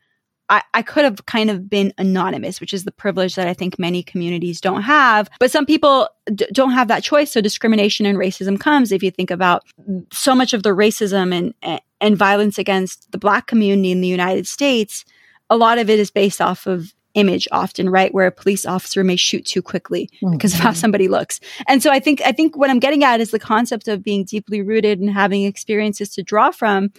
[0.47, 3.79] I, I could have kind of been anonymous, which is the privilege that I think
[3.79, 5.29] many communities don't have.
[5.39, 7.31] But some people d- don't have that choice.
[7.31, 8.91] So discrimination and racism comes.
[8.91, 9.63] If you think about
[10.11, 14.45] so much of the racism and, and violence against the Black community in the United
[14.45, 15.03] States,
[15.49, 18.13] a lot of it is based off of image often, right?
[18.13, 20.31] Where a police officer may shoot too quickly mm-hmm.
[20.31, 20.77] because of how mm-hmm.
[20.77, 21.39] somebody looks.
[21.67, 24.23] And so I think I think what I'm getting at is the concept of being
[24.23, 26.91] deeply rooted and having experiences to draw from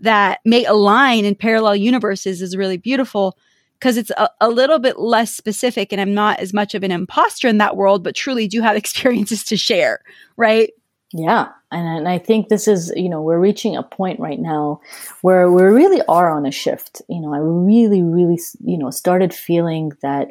[0.00, 3.38] that may align in parallel universes is really beautiful
[3.78, 6.90] because it's a, a, little bit less specific and I'm not as much of an
[6.90, 10.00] imposter in that world, but truly do have experiences to share,
[10.36, 10.72] right?
[11.12, 11.50] Yeah.
[11.74, 14.80] And, and I think this is, you know, we're reaching a point right now
[15.22, 17.02] where we really are on a shift.
[17.08, 20.28] You know, I really, really, you know, started feeling that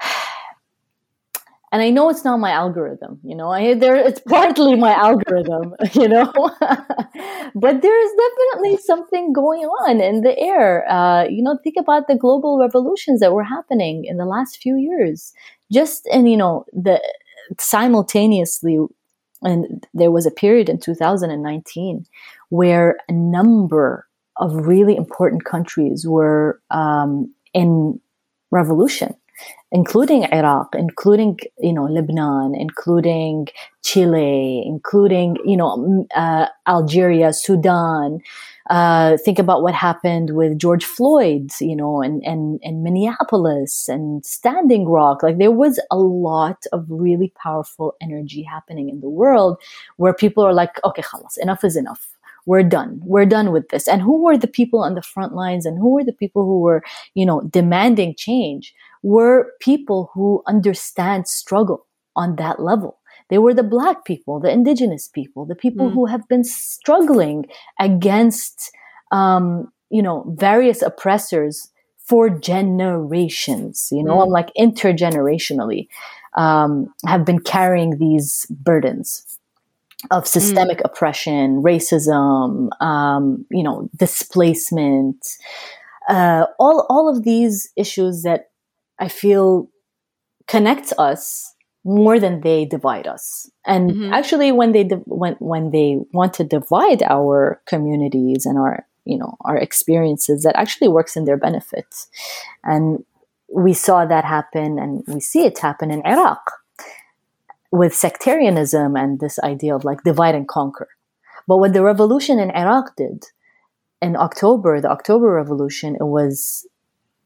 [1.72, 5.74] and I know it's not my algorithm, you know, I there it's partly my algorithm,
[5.94, 6.30] you know,
[7.54, 10.86] but there is definitely something going on in the air.
[10.86, 14.76] Uh, you know, think about the global revolutions that were happening in the last few
[14.76, 15.32] years,
[15.72, 17.00] just and you know the
[17.58, 18.78] simultaneously
[19.42, 22.06] and there was a period in 2019
[22.50, 28.00] where a number of really important countries were um, in
[28.50, 29.14] revolution,
[29.70, 33.48] including Iraq, including you know Lebanon, including
[33.82, 38.20] Chile, including you know uh, Algeria, Sudan,
[38.70, 44.24] uh, think about what happened with George Floyd, you know, and, and, and Minneapolis and
[44.24, 45.22] Standing Rock.
[45.22, 49.60] Like there was a lot of really powerful energy happening in the world
[49.96, 52.08] where people are like, okay, khalas, enough is enough.
[52.44, 53.00] We're done.
[53.04, 53.86] We're done with this.
[53.86, 56.60] And who were the people on the front lines and who were the people who
[56.60, 56.82] were,
[57.14, 61.86] you know, demanding change were people who understand struggle
[62.16, 62.98] on that level
[63.32, 65.94] they were the black people, the indigenous people, the people mm.
[65.94, 67.46] who have been struggling
[67.80, 68.70] against,
[69.10, 74.28] um, you know, various oppressors for generations, you know, mm.
[74.28, 75.88] like intergenerationally,
[76.34, 79.38] um, have been carrying these burdens
[80.10, 80.84] of systemic mm.
[80.84, 85.26] oppression, racism, um, you know, displacement,
[86.06, 88.50] uh, all all of these issues that
[88.98, 89.70] I feel
[90.46, 91.52] connects us
[91.84, 93.50] more than they divide us.
[93.66, 94.12] And mm-hmm.
[94.12, 99.18] actually, when they di- when when they want to divide our communities and our you
[99.18, 101.86] know our experiences, that actually works in their benefit.
[102.64, 103.04] And
[103.48, 106.52] we saw that happen, and we see it happen in Iraq
[107.70, 110.88] with sectarianism and this idea of like divide and conquer.
[111.48, 113.24] But what the revolution in Iraq did
[114.02, 116.66] in October, the October Revolution, it was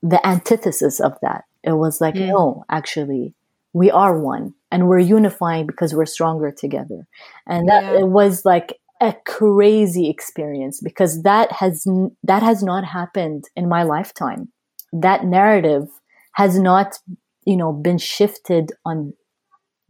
[0.02, 1.44] the antithesis of that.
[1.64, 2.28] It was like, mm.
[2.28, 3.34] no, actually,
[3.76, 7.06] we are one and we're unifying because we're stronger together.
[7.46, 8.00] And that yeah.
[8.00, 11.86] it was like a crazy experience because that has
[12.22, 14.50] that has not happened in my lifetime.
[14.94, 15.88] That narrative
[16.32, 16.98] has not,
[17.44, 19.12] you know, been shifted on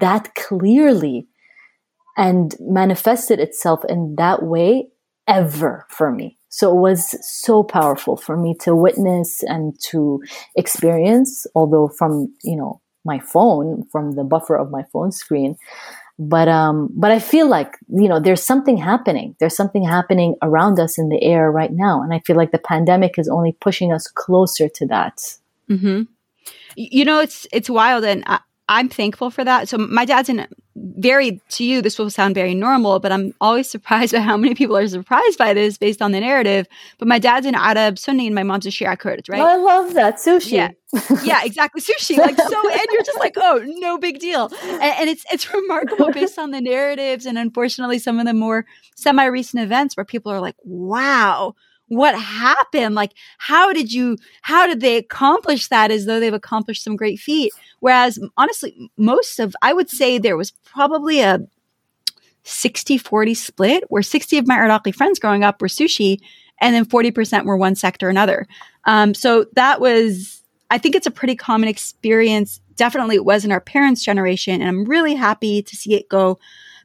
[0.01, 1.28] that clearly
[2.16, 4.89] and manifested itself in that way
[5.28, 6.37] ever for me.
[6.49, 10.20] So it was so powerful for me to witness and to
[10.57, 15.57] experience, although from, you know, my phone, from the buffer of my phone screen.
[16.19, 19.37] But um, but I feel like you know there's something happening.
[19.39, 22.59] There's something happening around us in the air right now, and I feel like the
[22.59, 25.19] pandemic is only pushing us closer to that.
[25.71, 26.03] Mm-hmm.
[26.77, 29.69] You know, it's it's wild, and I, I'm thankful for that.
[29.69, 30.47] So my dad's in
[30.97, 34.55] very to you this will sound very normal, but I'm always surprised by how many
[34.55, 36.67] people are surprised by this based on the narrative.
[36.99, 39.41] But my dad's an Arab Sunni and my mom's a Shia Kurd, right?
[39.41, 40.53] I love that sushi.
[40.53, 40.71] Yeah,
[41.23, 42.17] yeah, exactly sushi.
[42.17, 44.51] Like so, and you're just like, oh, no big deal.
[44.63, 48.67] And, and it's it's remarkable based on the narratives and unfortunately some of the more
[48.95, 51.55] semi recent events where people are like, wow
[51.89, 52.95] what happened?
[52.95, 57.18] Like how did you how did they accomplish that as though they've accomplished some great
[57.18, 57.53] feat?
[57.80, 61.41] Whereas honestly most of i would say there was probably a
[62.43, 66.20] 60 40 split where 60 of my iraqi friends growing up were sushi
[66.61, 68.47] and then 40% were one sector or another.
[68.84, 72.61] Um, so that was i think it's a pretty common experience.
[72.76, 76.39] Definitely it was in our parents generation and i'm really happy to see it go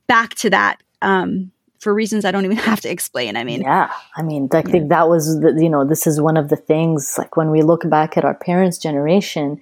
[0.08, 1.52] back to that um,
[1.82, 3.36] for reasons I don't even have to explain.
[3.36, 6.38] I mean, yeah, I mean, I think that was, the, you know, this is one
[6.38, 9.60] of the things, like when we look back at our parents' generation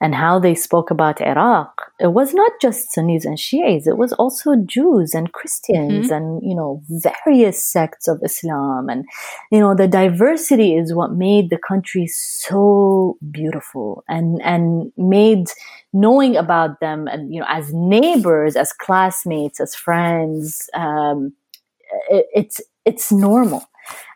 [0.00, 4.12] and how they spoke about Iraq, it was not just Sunnis and Shias, it was
[4.14, 6.12] also Jews and Christians mm-hmm.
[6.12, 8.88] and, you know, various sects of Islam.
[8.88, 9.04] And,
[9.52, 15.46] you know, the diversity is what made the country so beautiful and, and made
[15.92, 21.32] knowing about them and, you know, as neighbors, as classmates, as friends, um,
[22.10, 23.64] it, it's it's normal.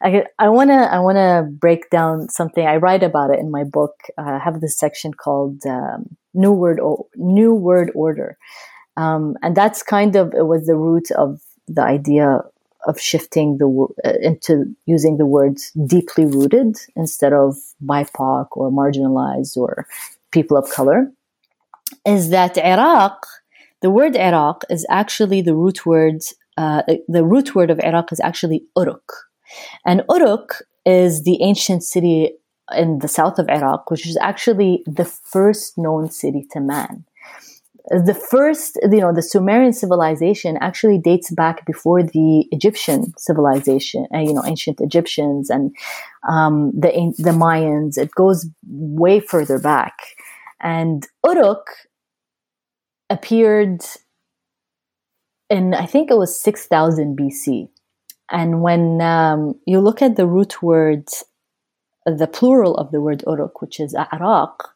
[0.02, 2.66] I, I wanna I wanna break down something.
[2.66, 3.94] I write about it in my book.
[4.18, 8.36] Uh, I have this section called um, New Word o- New Word Order,
[8.96, 12.40] um, and that's kind of it was the root of the idea
[12.86, 19.56] of shifting the uh, into using the words deeply rooted instead of BIPOC or marginalized
[19.56, 19.86] or
[20.30, 21.10] people of color.
[22.06, 23.26] Is that Iraq?
[23.80, 26.20] The word Iraq is actually the root word
[26.56, 29.12] uh, the root word of Iraq is actually Uruk.
[29.84, 32.32] And Uruk is the ancient city
[32.74, 37.04] in the south of Iraq, which is actually the first known city to man.
[37.90, 44.20] The first, you know, the Sumerian civilization actually dates back before the Egyptian civilization, uh,
[44.20, 45.76] you know, ancient Egyptians and
[46.26, 46.88] um, the
[47.18, 47.98] the Mayans.
[47.98, 49.98] It goes way further back,
[50.62, 51.66] and Uruk
[53.10, 53.82] appeared
[55.54, 57.68] in I think it was 6000 BC.
[58.30, 61.06] And when um, you look at the root word,
[62.04, 64.74] the plural of the word Uruk, which is Iraq,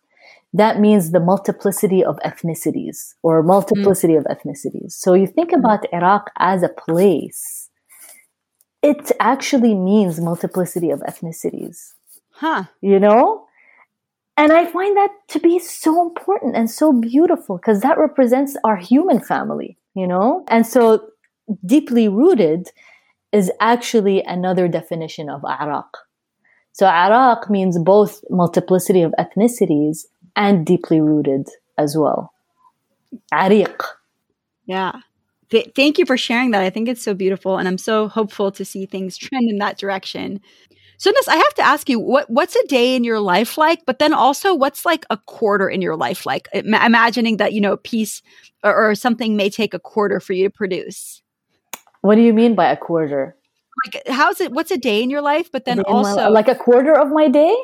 [0.52, 4.20] that means the multiplicity of ethnicities or multiplicity mm.
[4.20, 4.92] of ethnicities.
[4.92, 5.58] So you think mm.
[5.58, 7.70] about Iraq as a place,
[8.82, 11.94] it actually means multiplicity of ethnicities.
[12.30, 12.64] Huh.
[12.80, 13.46] You know?
[14.36, 18.76] And I find that to be so important and so beautiful because that represents our
[18.76, 20.44] human family you know?
[20.48, 21.08] And so
[21.64, 22.68] deeply rooted
[23.32, 25.98] is actually another definition of Iraq.
[26.72, 30.04] So Iraq means both multiplicity of ethnicities
[30.36, 32.32] and deeply rooted as well.
[33.32, 33.82] Ariq.
[34.66, 34.92] Yeah.
[35.50, 36.62] Th- thank you for sharing that.
[36.62, 39.78] I think it's so beautiful and I'm so hopeful to see things trend in that
[39.78, 40.40] direction.
[40.98, 43.86] So, Ness, I have to ask you, what what's a day in your life like?
[43.86, 46.48] But then also, what's like a quarter in your life like?
[46.52, 48.22] imagining that you know, a piece
[48.62, 51.22] or, or something may take a quarter for you to produce.
[52.02, 53.38] What do you mean by a quarter?
[53.84, 56.98] like how's it what's a day in your life but then also like a quarter
[56.98, 57.54] of my day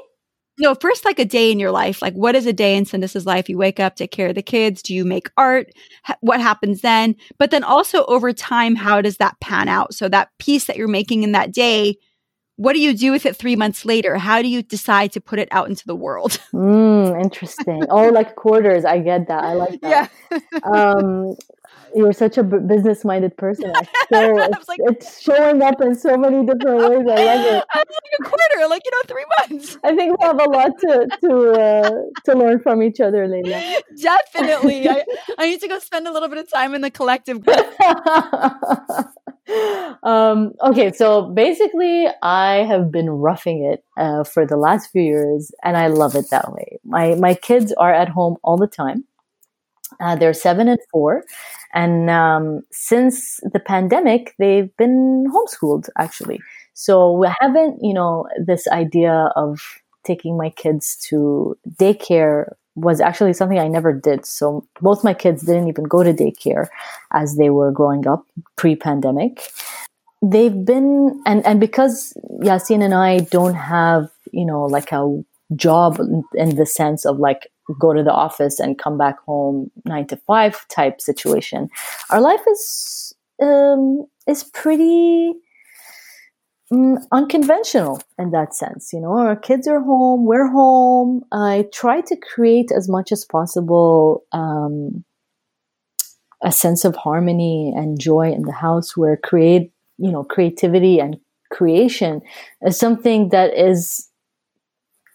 [0.59, 3.27] no first like a day in your life like what is a day in Sundus's
[3.27, 5.73] life you wake up take care of the kids do you make art
[6.21, 10.31] what happens then but then also over time how does that pan out so that
[10.39, 11.97] piece that you're making in that day
[12.57, 14.17] what do you do with it three months later?
[14.17, 16.39] How do you decide to put it out into the world?
[16.53, 17.85] Mm, interesting.
[17.91, 18.85] Oh like quarters.
[18.85, 19.43] I get that.
[19.45, 19.91] I like that.
[19.91, 20.09] Yeah
[20.63, 21.37] um
[21.95, 23.73] you're such a business minded person.
[23.75, 23.83] So
[24.13, 27.07] it's, like, it's, showing up in so many different ways.
[27.09, 27.65] I love it.
[27.75, 29.79] I was like a quarter, like you know, three months.
[29.85, 31.91] I think we have a lot to to uh,
[32.25, 33.81] to learn from each other, Leila.
[34.01, 35.05] Definitely, I,
[35.39, 37.47] I need to go spend a little bit of time in the collective.
[40.03, 45.53] um, okay, so basically, I have been roughing it uh, for the last few years,
[45.63, 46.79] and I love it that way.
[46.85, 49.05] My my kids are at home all the time.
[50.01, 51.25] Uh, they're seven and four,
[51.73, 56.41] and um, since the pandemic, they've been homeschooled actually.
[56.75, 59.61] So we haven't, you know, this idea of
[60.05, 64.27] taking my kids to daycare was actually something I never did.
[64.27, 66.67] So both my kids didn't even go to daycare
[67.13, 68.27] as they were growing up
[68.57, 69.49] pre-pandemic.
[70.23, 75.23] They've been and and because Yasin and I don't have, you know, like a
[75.55, 76.01] job
[76.35, 80.17] in the sense of like go to the office and come back home nine to
[80.17, 81.69] five type situation.
[82.11, 85.33] Our life is um, is pretty
[86.71, 88.93] um, unconventional in that sense.
[88.93, 91.25] You know, our kids are home, we're home.
[91.33, 95.05] I try to create as much as possible um,
[96.43, 101.17] a sense of harmony and joy in the house, where create you know creativity and
[101.51, 102.21] creation
[102.63, 104.09] is something that is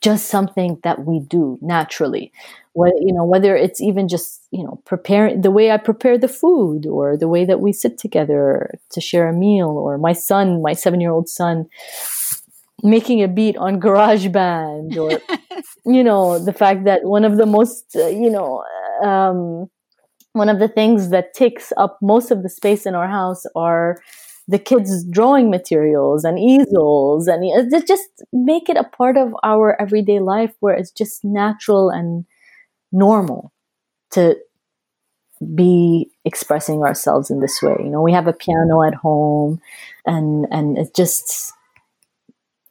[0.01, 2.31] just something that we do naturally.
[2.73, 6.27] What you know whether it's even just you know preparing the way i prepare the
[6.27, 10.61] food or the way that we sit together to share a meal or my son
[10.61, 11.67] my 7 year old son
[12.83, 15.19] making a beat on GarageBand or
[15.91, 18.63] you know the fact that one of the most uh, you know
[19.03, 19.69] um,
[20.33, 23.97] one of the things that takes up most of the space in our house are
[24.49, 29.79] the kids' drawing materials and easels, and uh, just make it a part of our
[29.79, 32.25] everyday life where it's just natural and
[32.91, 33.53] normal
[34.09, 34.35] to
[35.53, 37.75] be expressing ourselves in this way.
[37.79, 39.61] You know, we have a piano at home,
[40.07, 41.53] and and it's just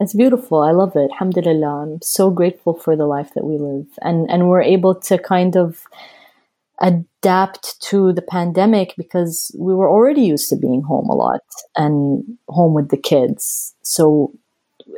[0.01, 0.63] it's beautiful.
[0.63, 1.13] I love it.
[1.13, 1.83] Alhamdulillah.
[1.83, 5.57] I'm so grateful for the life that we live, and and we're able to kind
[5.57, 5.87] of
[6.81, 11.41] adapt to the pandemic because we were already used to being home a lot
[11.77, 13.75] and home with the kids.
[13.83, 14.33] So,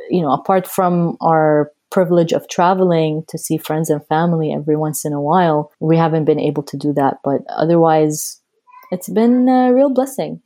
[0.09, 5.03] you know, apart from our privilege of traveling to see friends and family every once
[5.05, 7.17] in a while, we haven't been able to do that.
[7.23, 8.39] But otherwise,
[8.91, 10.41] it's been a real blessing.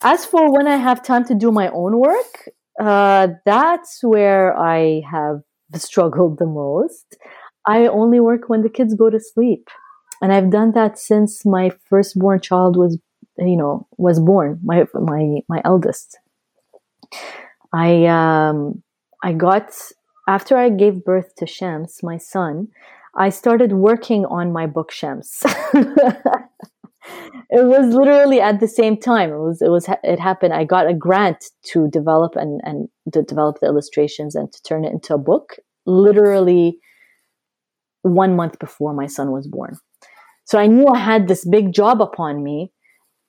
[0.00, 2.48] As for when I have time to do my own work,
[2.80, 5.42] uh, that's where I have
[5.76, 7.16] struggled the most.
[7.66, 9.68] I only work when the kids go to sleep
[10.22, 12.96] and I've done that since my firstborn child was,
[13.38, 14.60] you know, was born.
[14.62, 16.16] My my my eldest.
[17.74, 18.82] I um
[19.24, 19.72] I got
[20.28, 22.68] after I gave birth to Shams, my son.
[23.14, 25.42] I started working on my book Shams.
[25.74, 29.30] it was literally at the same time.
[29.30, 30.54] It was it was it happened.
[30.54, 34.84] I got a grant to develop and and to develop the illustrations and to turn
[34.84, 35.56] it into a book.
[35.84, 36.78] Literally
[38.02, 39.78] one month before my son was born.
[40.44, 42.72] So I knew I had this big job upon me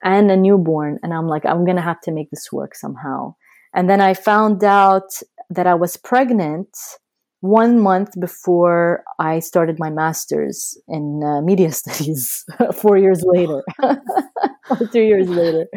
[0.04, 1.00] and a newborn.
[1.04, 3.36] And I'm like, I'm going to have to make this work somehow.
[3.74, 5.10] And then I found out
[5.50, 6.70] that I was pregnant
[7.44, 13.62] one month before I started my master's in uh, media studies, four years later,
[14.94, 15.68] three years later.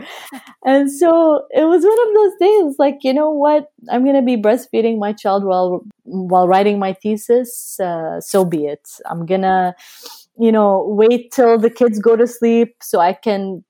[0.65, 3.67] And so it was one of those days, like, you know what?
[3.91, 7.81] I'm going to be breastfeeding my child while, while writing my thesis.
[7.81, 8.89] Uh, so be it.
[9.11, 9.75] I'm going to
[10.39, 13.65] you know, wait till the kids go to sleep so I can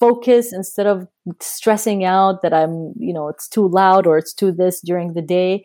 [0.00, 1.06] focus instead of
[1.40, 5.22] stressing out that I'm, you know, it's too loud or it's too this during the
[5.22, 5.64] day.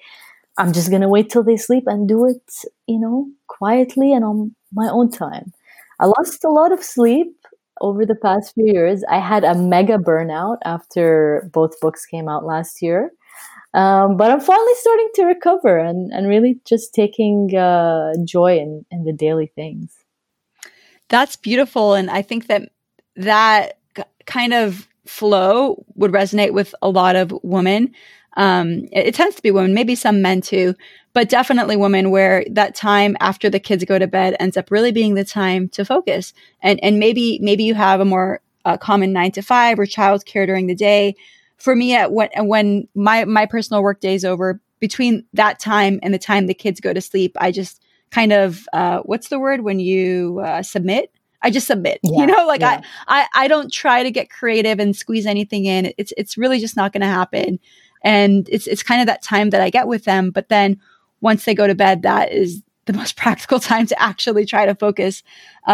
[0.58, 2.42] I'm just going to wait till they sleep and do it,
[2.88, 5.54] you know, quietly and on my own time.
[6.00, 7.36] I lost a lot of sleep
[7.82, 9.04] over the past few years.
[9.10, 13.12] I had a mega burnout after both books came out last year.
[13.74, 18.86] Um, but I'm finally starting to recover and, and really just taking uh, joy in,
[18.92, 19.94] in the daily things.
[21.10, 21.94] That's beautiful.
[21.94, 22.70] And I think that
[23.16, 23.80] that
[24.26, 27.94] kind of flow would resonate with a lot of women.
[28.36, 30.76] Um, it, it, tends to be women, maybe some men too,
[31.14, 34.92] but definitely women where that time after the kids go to bed ends up really
[34.92, 36.34] being the time to focus.
[36.62, 40.46] And, and maybe, maybe you have a more uh, common nine to five or childcare
[40.46, 41.16] during the day,
[41.58, 46.00] for me at when when my my personal work day is over between that time
[46.04, 47.82] and the time the kids go to sleep i just
[48.12, 51.12] kind of uh, what's the word when you uh, submit?
[51.42, 52.82] I just submit yeah, you know like yeah.
[53.08, 55.94] I, I i don't try to get creative and squeeze anything in.
[55.98, 57.60] It's it's really just not going to happen.
[58.04, 60.80] And it's it's kind of that time that i get with them but then
[61.22, 64.74] once they go to bed that is the most practical time to actually try to
[64.74, 65.22] focus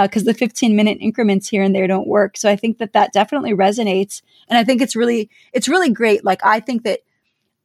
[0.01, 2.36] because uh, the 15 minute increments here and there don't work.
[2.36, 4.21] So i think that that definitely resonates.
[4.49, 6.25] And i think it's really it's really great.
[6.25, 6.99] Like i think that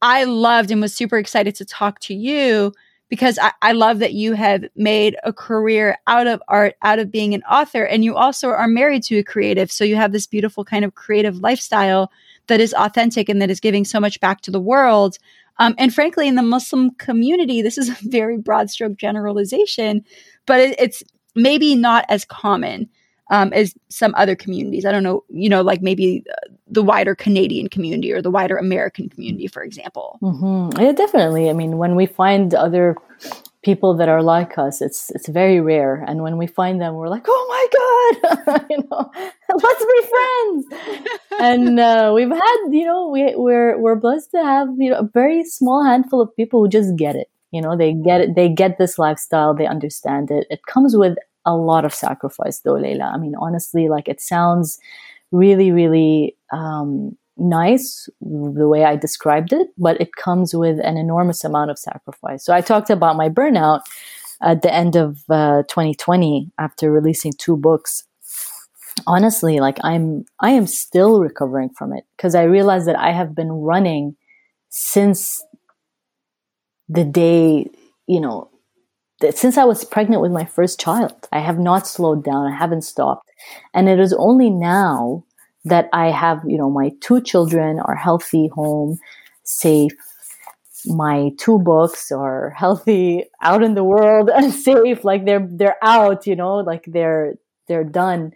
[0.01, 2.73] i loved and was super excited to talk to you
[3.09, 7.11] because I, I love that you have made a career out of art out of
[7.11, 9.73] being an author and you also are married to a creative.
[9.73, 12.11] So you have this beautiful kind of creative lifestyle
[12.49, 15.19] that is authentic and that is giving so much back to the world.
[15.59, 20.05] Um, and frankly, in the Muslim community, this is a very broad stroke generalization,
[20.47, 21.03] but it, it's
[21.35, 22.89] maybe not as common
[23.31, 24.85] um, as some other communities.
[24.85, 26.25] I don't know, you know, like maybe
[26.67, 30.19] the wider Canadian community or the wider American community, for example.
[30.23, 30.81] Mm-hmm.
[30.81, 31.51] Yeah, definitely.
[31.51, 32.97] I mean, when we find other
[33.63, 37.09] people that are like us, it's it's very rare, and when we find them, we're
[37.09, 37.67] like, oh my
[38.47, 39.11] god, you know,
[39.63, 41.09] let's be friends.
[41.41, 45.09] and uh, we've had, you know, we we're we're blessed to have you know a
[45.13, 47.29] very small handful of people who just get it.
[47.51, 48.35] You know, they get it.
[48.37, 49.55] They get this lifestyle.
[49.55, 50.47] They understand it.
[50.51, 51.17] It comes with
[51.49, 53.11] a lot of sacrifice, though, Leila.
[53.15, 54.79] I mean, honestly, like it sounds
[55.33, 61.45] really, really um, nice the way I described it, but it comes with an enormous
[61.45, 62.45] amount of sacrifice.
[62.45, 63.81] So I talked about my burnout
[64.43, 68.05] at the end of uh, 2020 after releasing two books.
[69.07, 73.35] Honestly, like I'm, I am still recovering from it because I realized that I have
[73.35, 74.17] been running
[74.69, 75.43] since
[76.89, 77.71] the day,
[78.07, 78.51] you know,
[79.31, 81.13] since I was pregnant with my first child.
[81.33, 82.47] I have not slowed down.
[82.47, 83.29] I haven't stopped.
[83.75, 85.25] And it is only now
[85.65, 88.99] that I have, you know, my two children are healthy, home,
[89.45, 89.93] safe.
[90.87, 95.05] My two books are healthy, out in the world and safe.
[95.05, 97.35] Like they're they're out, you know, like they're
[97.67, 98.33] they're done.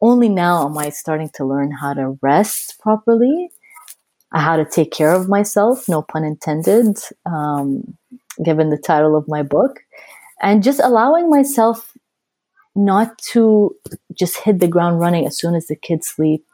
[0.00, 3.50] Only now am I starting to learn how to rest properly,
[4.32, 7.96] how to take care of myself, no pun intended, um,
[8.44, 9.78] given the title of my book,
[10.42, 11.96] and just allowing myself
[12.74, 13.74] not to
[14.12, 16.44] just hit the ground running as soon as the kids sleep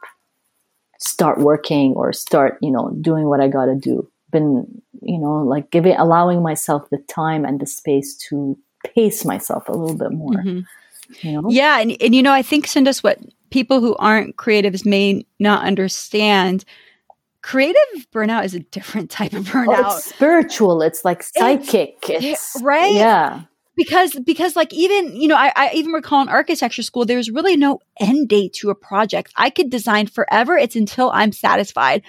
[0.99, 4.09] start working or start you know doing what i got to do.
[4.31, 9.67] Been you know like giving allowing myself the time and the space to pace myself
[9.67, 11.27] a little bit more mm-hmm.
[11.27, 11.49] you know?
[11.49, 13.17] Yeah and, and you know i think Sundus what
[13.49, 16.63] people who aren't creatives may not understand
[17.41, 22.53] creative burnout is a different type of burnout oh, it's spiritual it's like psychic it's,
[22.55, 22.93] it's, right?
[22.93, 23.41] yeah
[23.79, 27.55] because because like even you know I, I even recall in architecture school there's really
[27.57, 29.31] no end date to a project.
[29.35, 30.57] I could design forever.
[30.57, 32.03] It's until i'm satisfied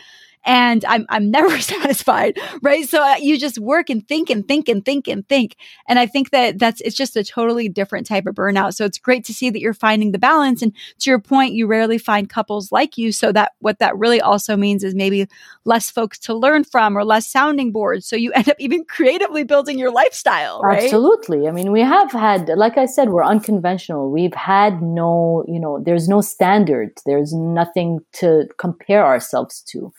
[0.45, 2.89] and I'm I'm never satisfied, right?
[2.89, 5.57] So uh, you just work and think and think and think and think,
[5.89, 8.75] and I think that that's it's just a totally different type of burnout.
[8.75, 10.63] So it's great to see that you're finding the balance.
[10.63, 13.13] And to your point, you rarely find couples like you.
[13.13, 15.27] So that what that really also means is maybe
[15.65, 18.07] less folks to learn from or less sounding boards.
[18.07, 20.85] So you end up even creatively building your lifestyle, right?
[20.85, 21.49] Absolutely.
[21.49, 24.11] I mean, we have had, like I said, we're unconventional.
[24.11, 26.93] We've had no, you know, there's no standard.
[27.05, 29.93] There's nothing to compare ourselves to.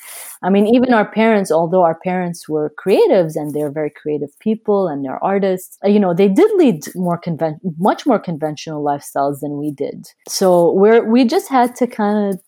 [0.43, 4.87] I mean, even our parents, although our parents were creatives and they're very creative people
[4.87, 9.39] and they're artists, uh, you know, they did lead more conven- much more conventional lifestyles
[9.41, 10.07] than we did.
[10.27, 12.41] So we're, we just had to kind of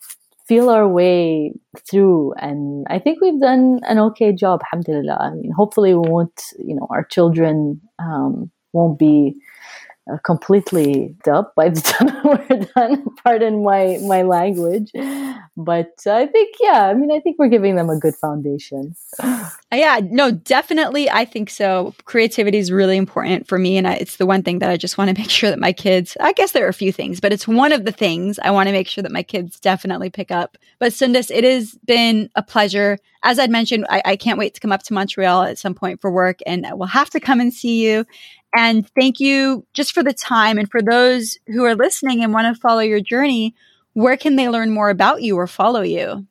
[0.48, 1.54] feel our way
[1.90, 2.34] through.
[2.34, 5.18] And I think we've done an okay job, alhamdulillah.
[5.20, 9.36] I mean, hopefully we won't, you know, our children, um, won't be
[10.12, 13.06] uh, completely up by the time we're done.
[13.24, 14.92] Pardon my my language,
[15.56, 16.88] but I think yeah.
[16.88, 18.96] I mean, I think we're giving them a good foundation.
[19.20, 21.10] Uh, yeah, no, definitely.
[21.10, 21.94] I think so.
[22.04, 24.98] Creativity is really important for me, and I, it's the one thing that I just
[24.98, 26.18] want to make sure that my kids.
[26.20, 28.68] I guess there are a few things, but it's one of the things I want
[28.68, 30.58] to make sure that my kids definitely pick up.
[30.80, 32.98] But Sundus, it has been a pleasure.
[33.26, 36.02] As I'd mentioned, I, I can't wait to come up to Montreal at some point
[36.02, 38.06] for work, and we'll have to come and see you.
[38.56, 40.58] And thank you just for the time.
[40.58, 43.56] And for those who are listening and want to follow your journey,
[43.94, 46.26] where can they learn more about you or follow you?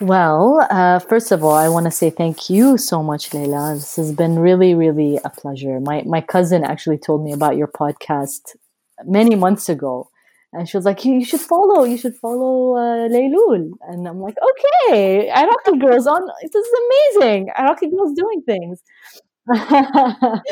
[0.00, 3.74] Well, uh, first of all, I want to say thank you so much, Leila.
[3.74, 5.78] This has been really, really a pleasure.
[5.80, 8.56] My my cousin actually told me about your podcast
[9.04, 10.10] many months ago,
[10.52, 11.84] and she was like, "You, should follow.
[11.84, 16.28] You should follow uh, Leilul." And I'm like, "Okay, Iraqi girls on.
[16.42, 17.50] This is amazing.
[17.56, 18.82] Iraqi girls doing things."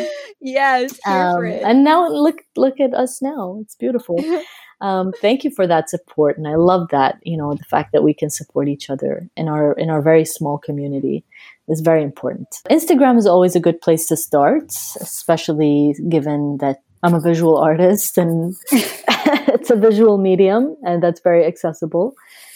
[0.41, 3.59] yes, um, and now look look at us now.
[3.63, 4.23] It's beautiful.
[4.81, 7.19] um, thank you for that support, and I love that.
[7.23, 10.25] You know, the fact that we can support each other in our in our very
[10.25, 11.25] small community
[11.69, 12.49] is very important.
[12.69, 14.65] Instagram is always a good place to start,
[15.01, 21.47] especially given that I'm a visual artist and it's a visual medium, and that's very
[21.47, 22.15] accessible.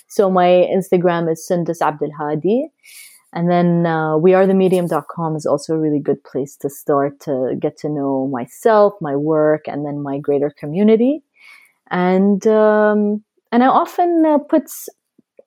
[0.09, 2.69] So my Instagram is Sundus Abdul Hadi.
[3.33, 7.89] And then uh, wearethemedium.com is also a really good place to start to get to
[7.89, 11.23] know myself, my work, and then my greater community.
[11.91, 13.23] And um,
[13.53, 14.71] and I often uh, put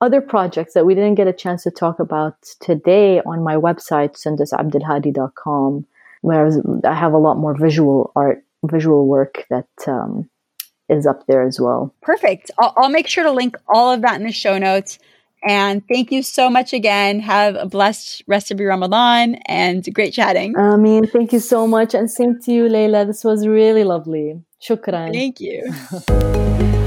[0.01, 4.15] other projects that we didn't get a chance to talk about today on my website,
[4.15, 5.85] sundusabdulhadi.com,
[6.21, 6.49] where
[6.85, 10.29] I have a lot more visual art, visual work that um,
[10.87, 11.93] is up there as well.
[12.01, 12.51] Perfect.
[12.59, 14.99] I'll, I'll make sure to link all of that in the show notes.
[15.47, 17.19] And thank you so much again.
[17.19, 20.57] Have a blessed rest of your Ramadan and great chatting.
[20.57, 21.93] I mean, thank you so much.
[21.93, 23.07] And same to you, Layla.
[23.07, 24.41] This was really lovely.
[24.61, 25.13] Shukran.
[25.13, 26.75] Thank you.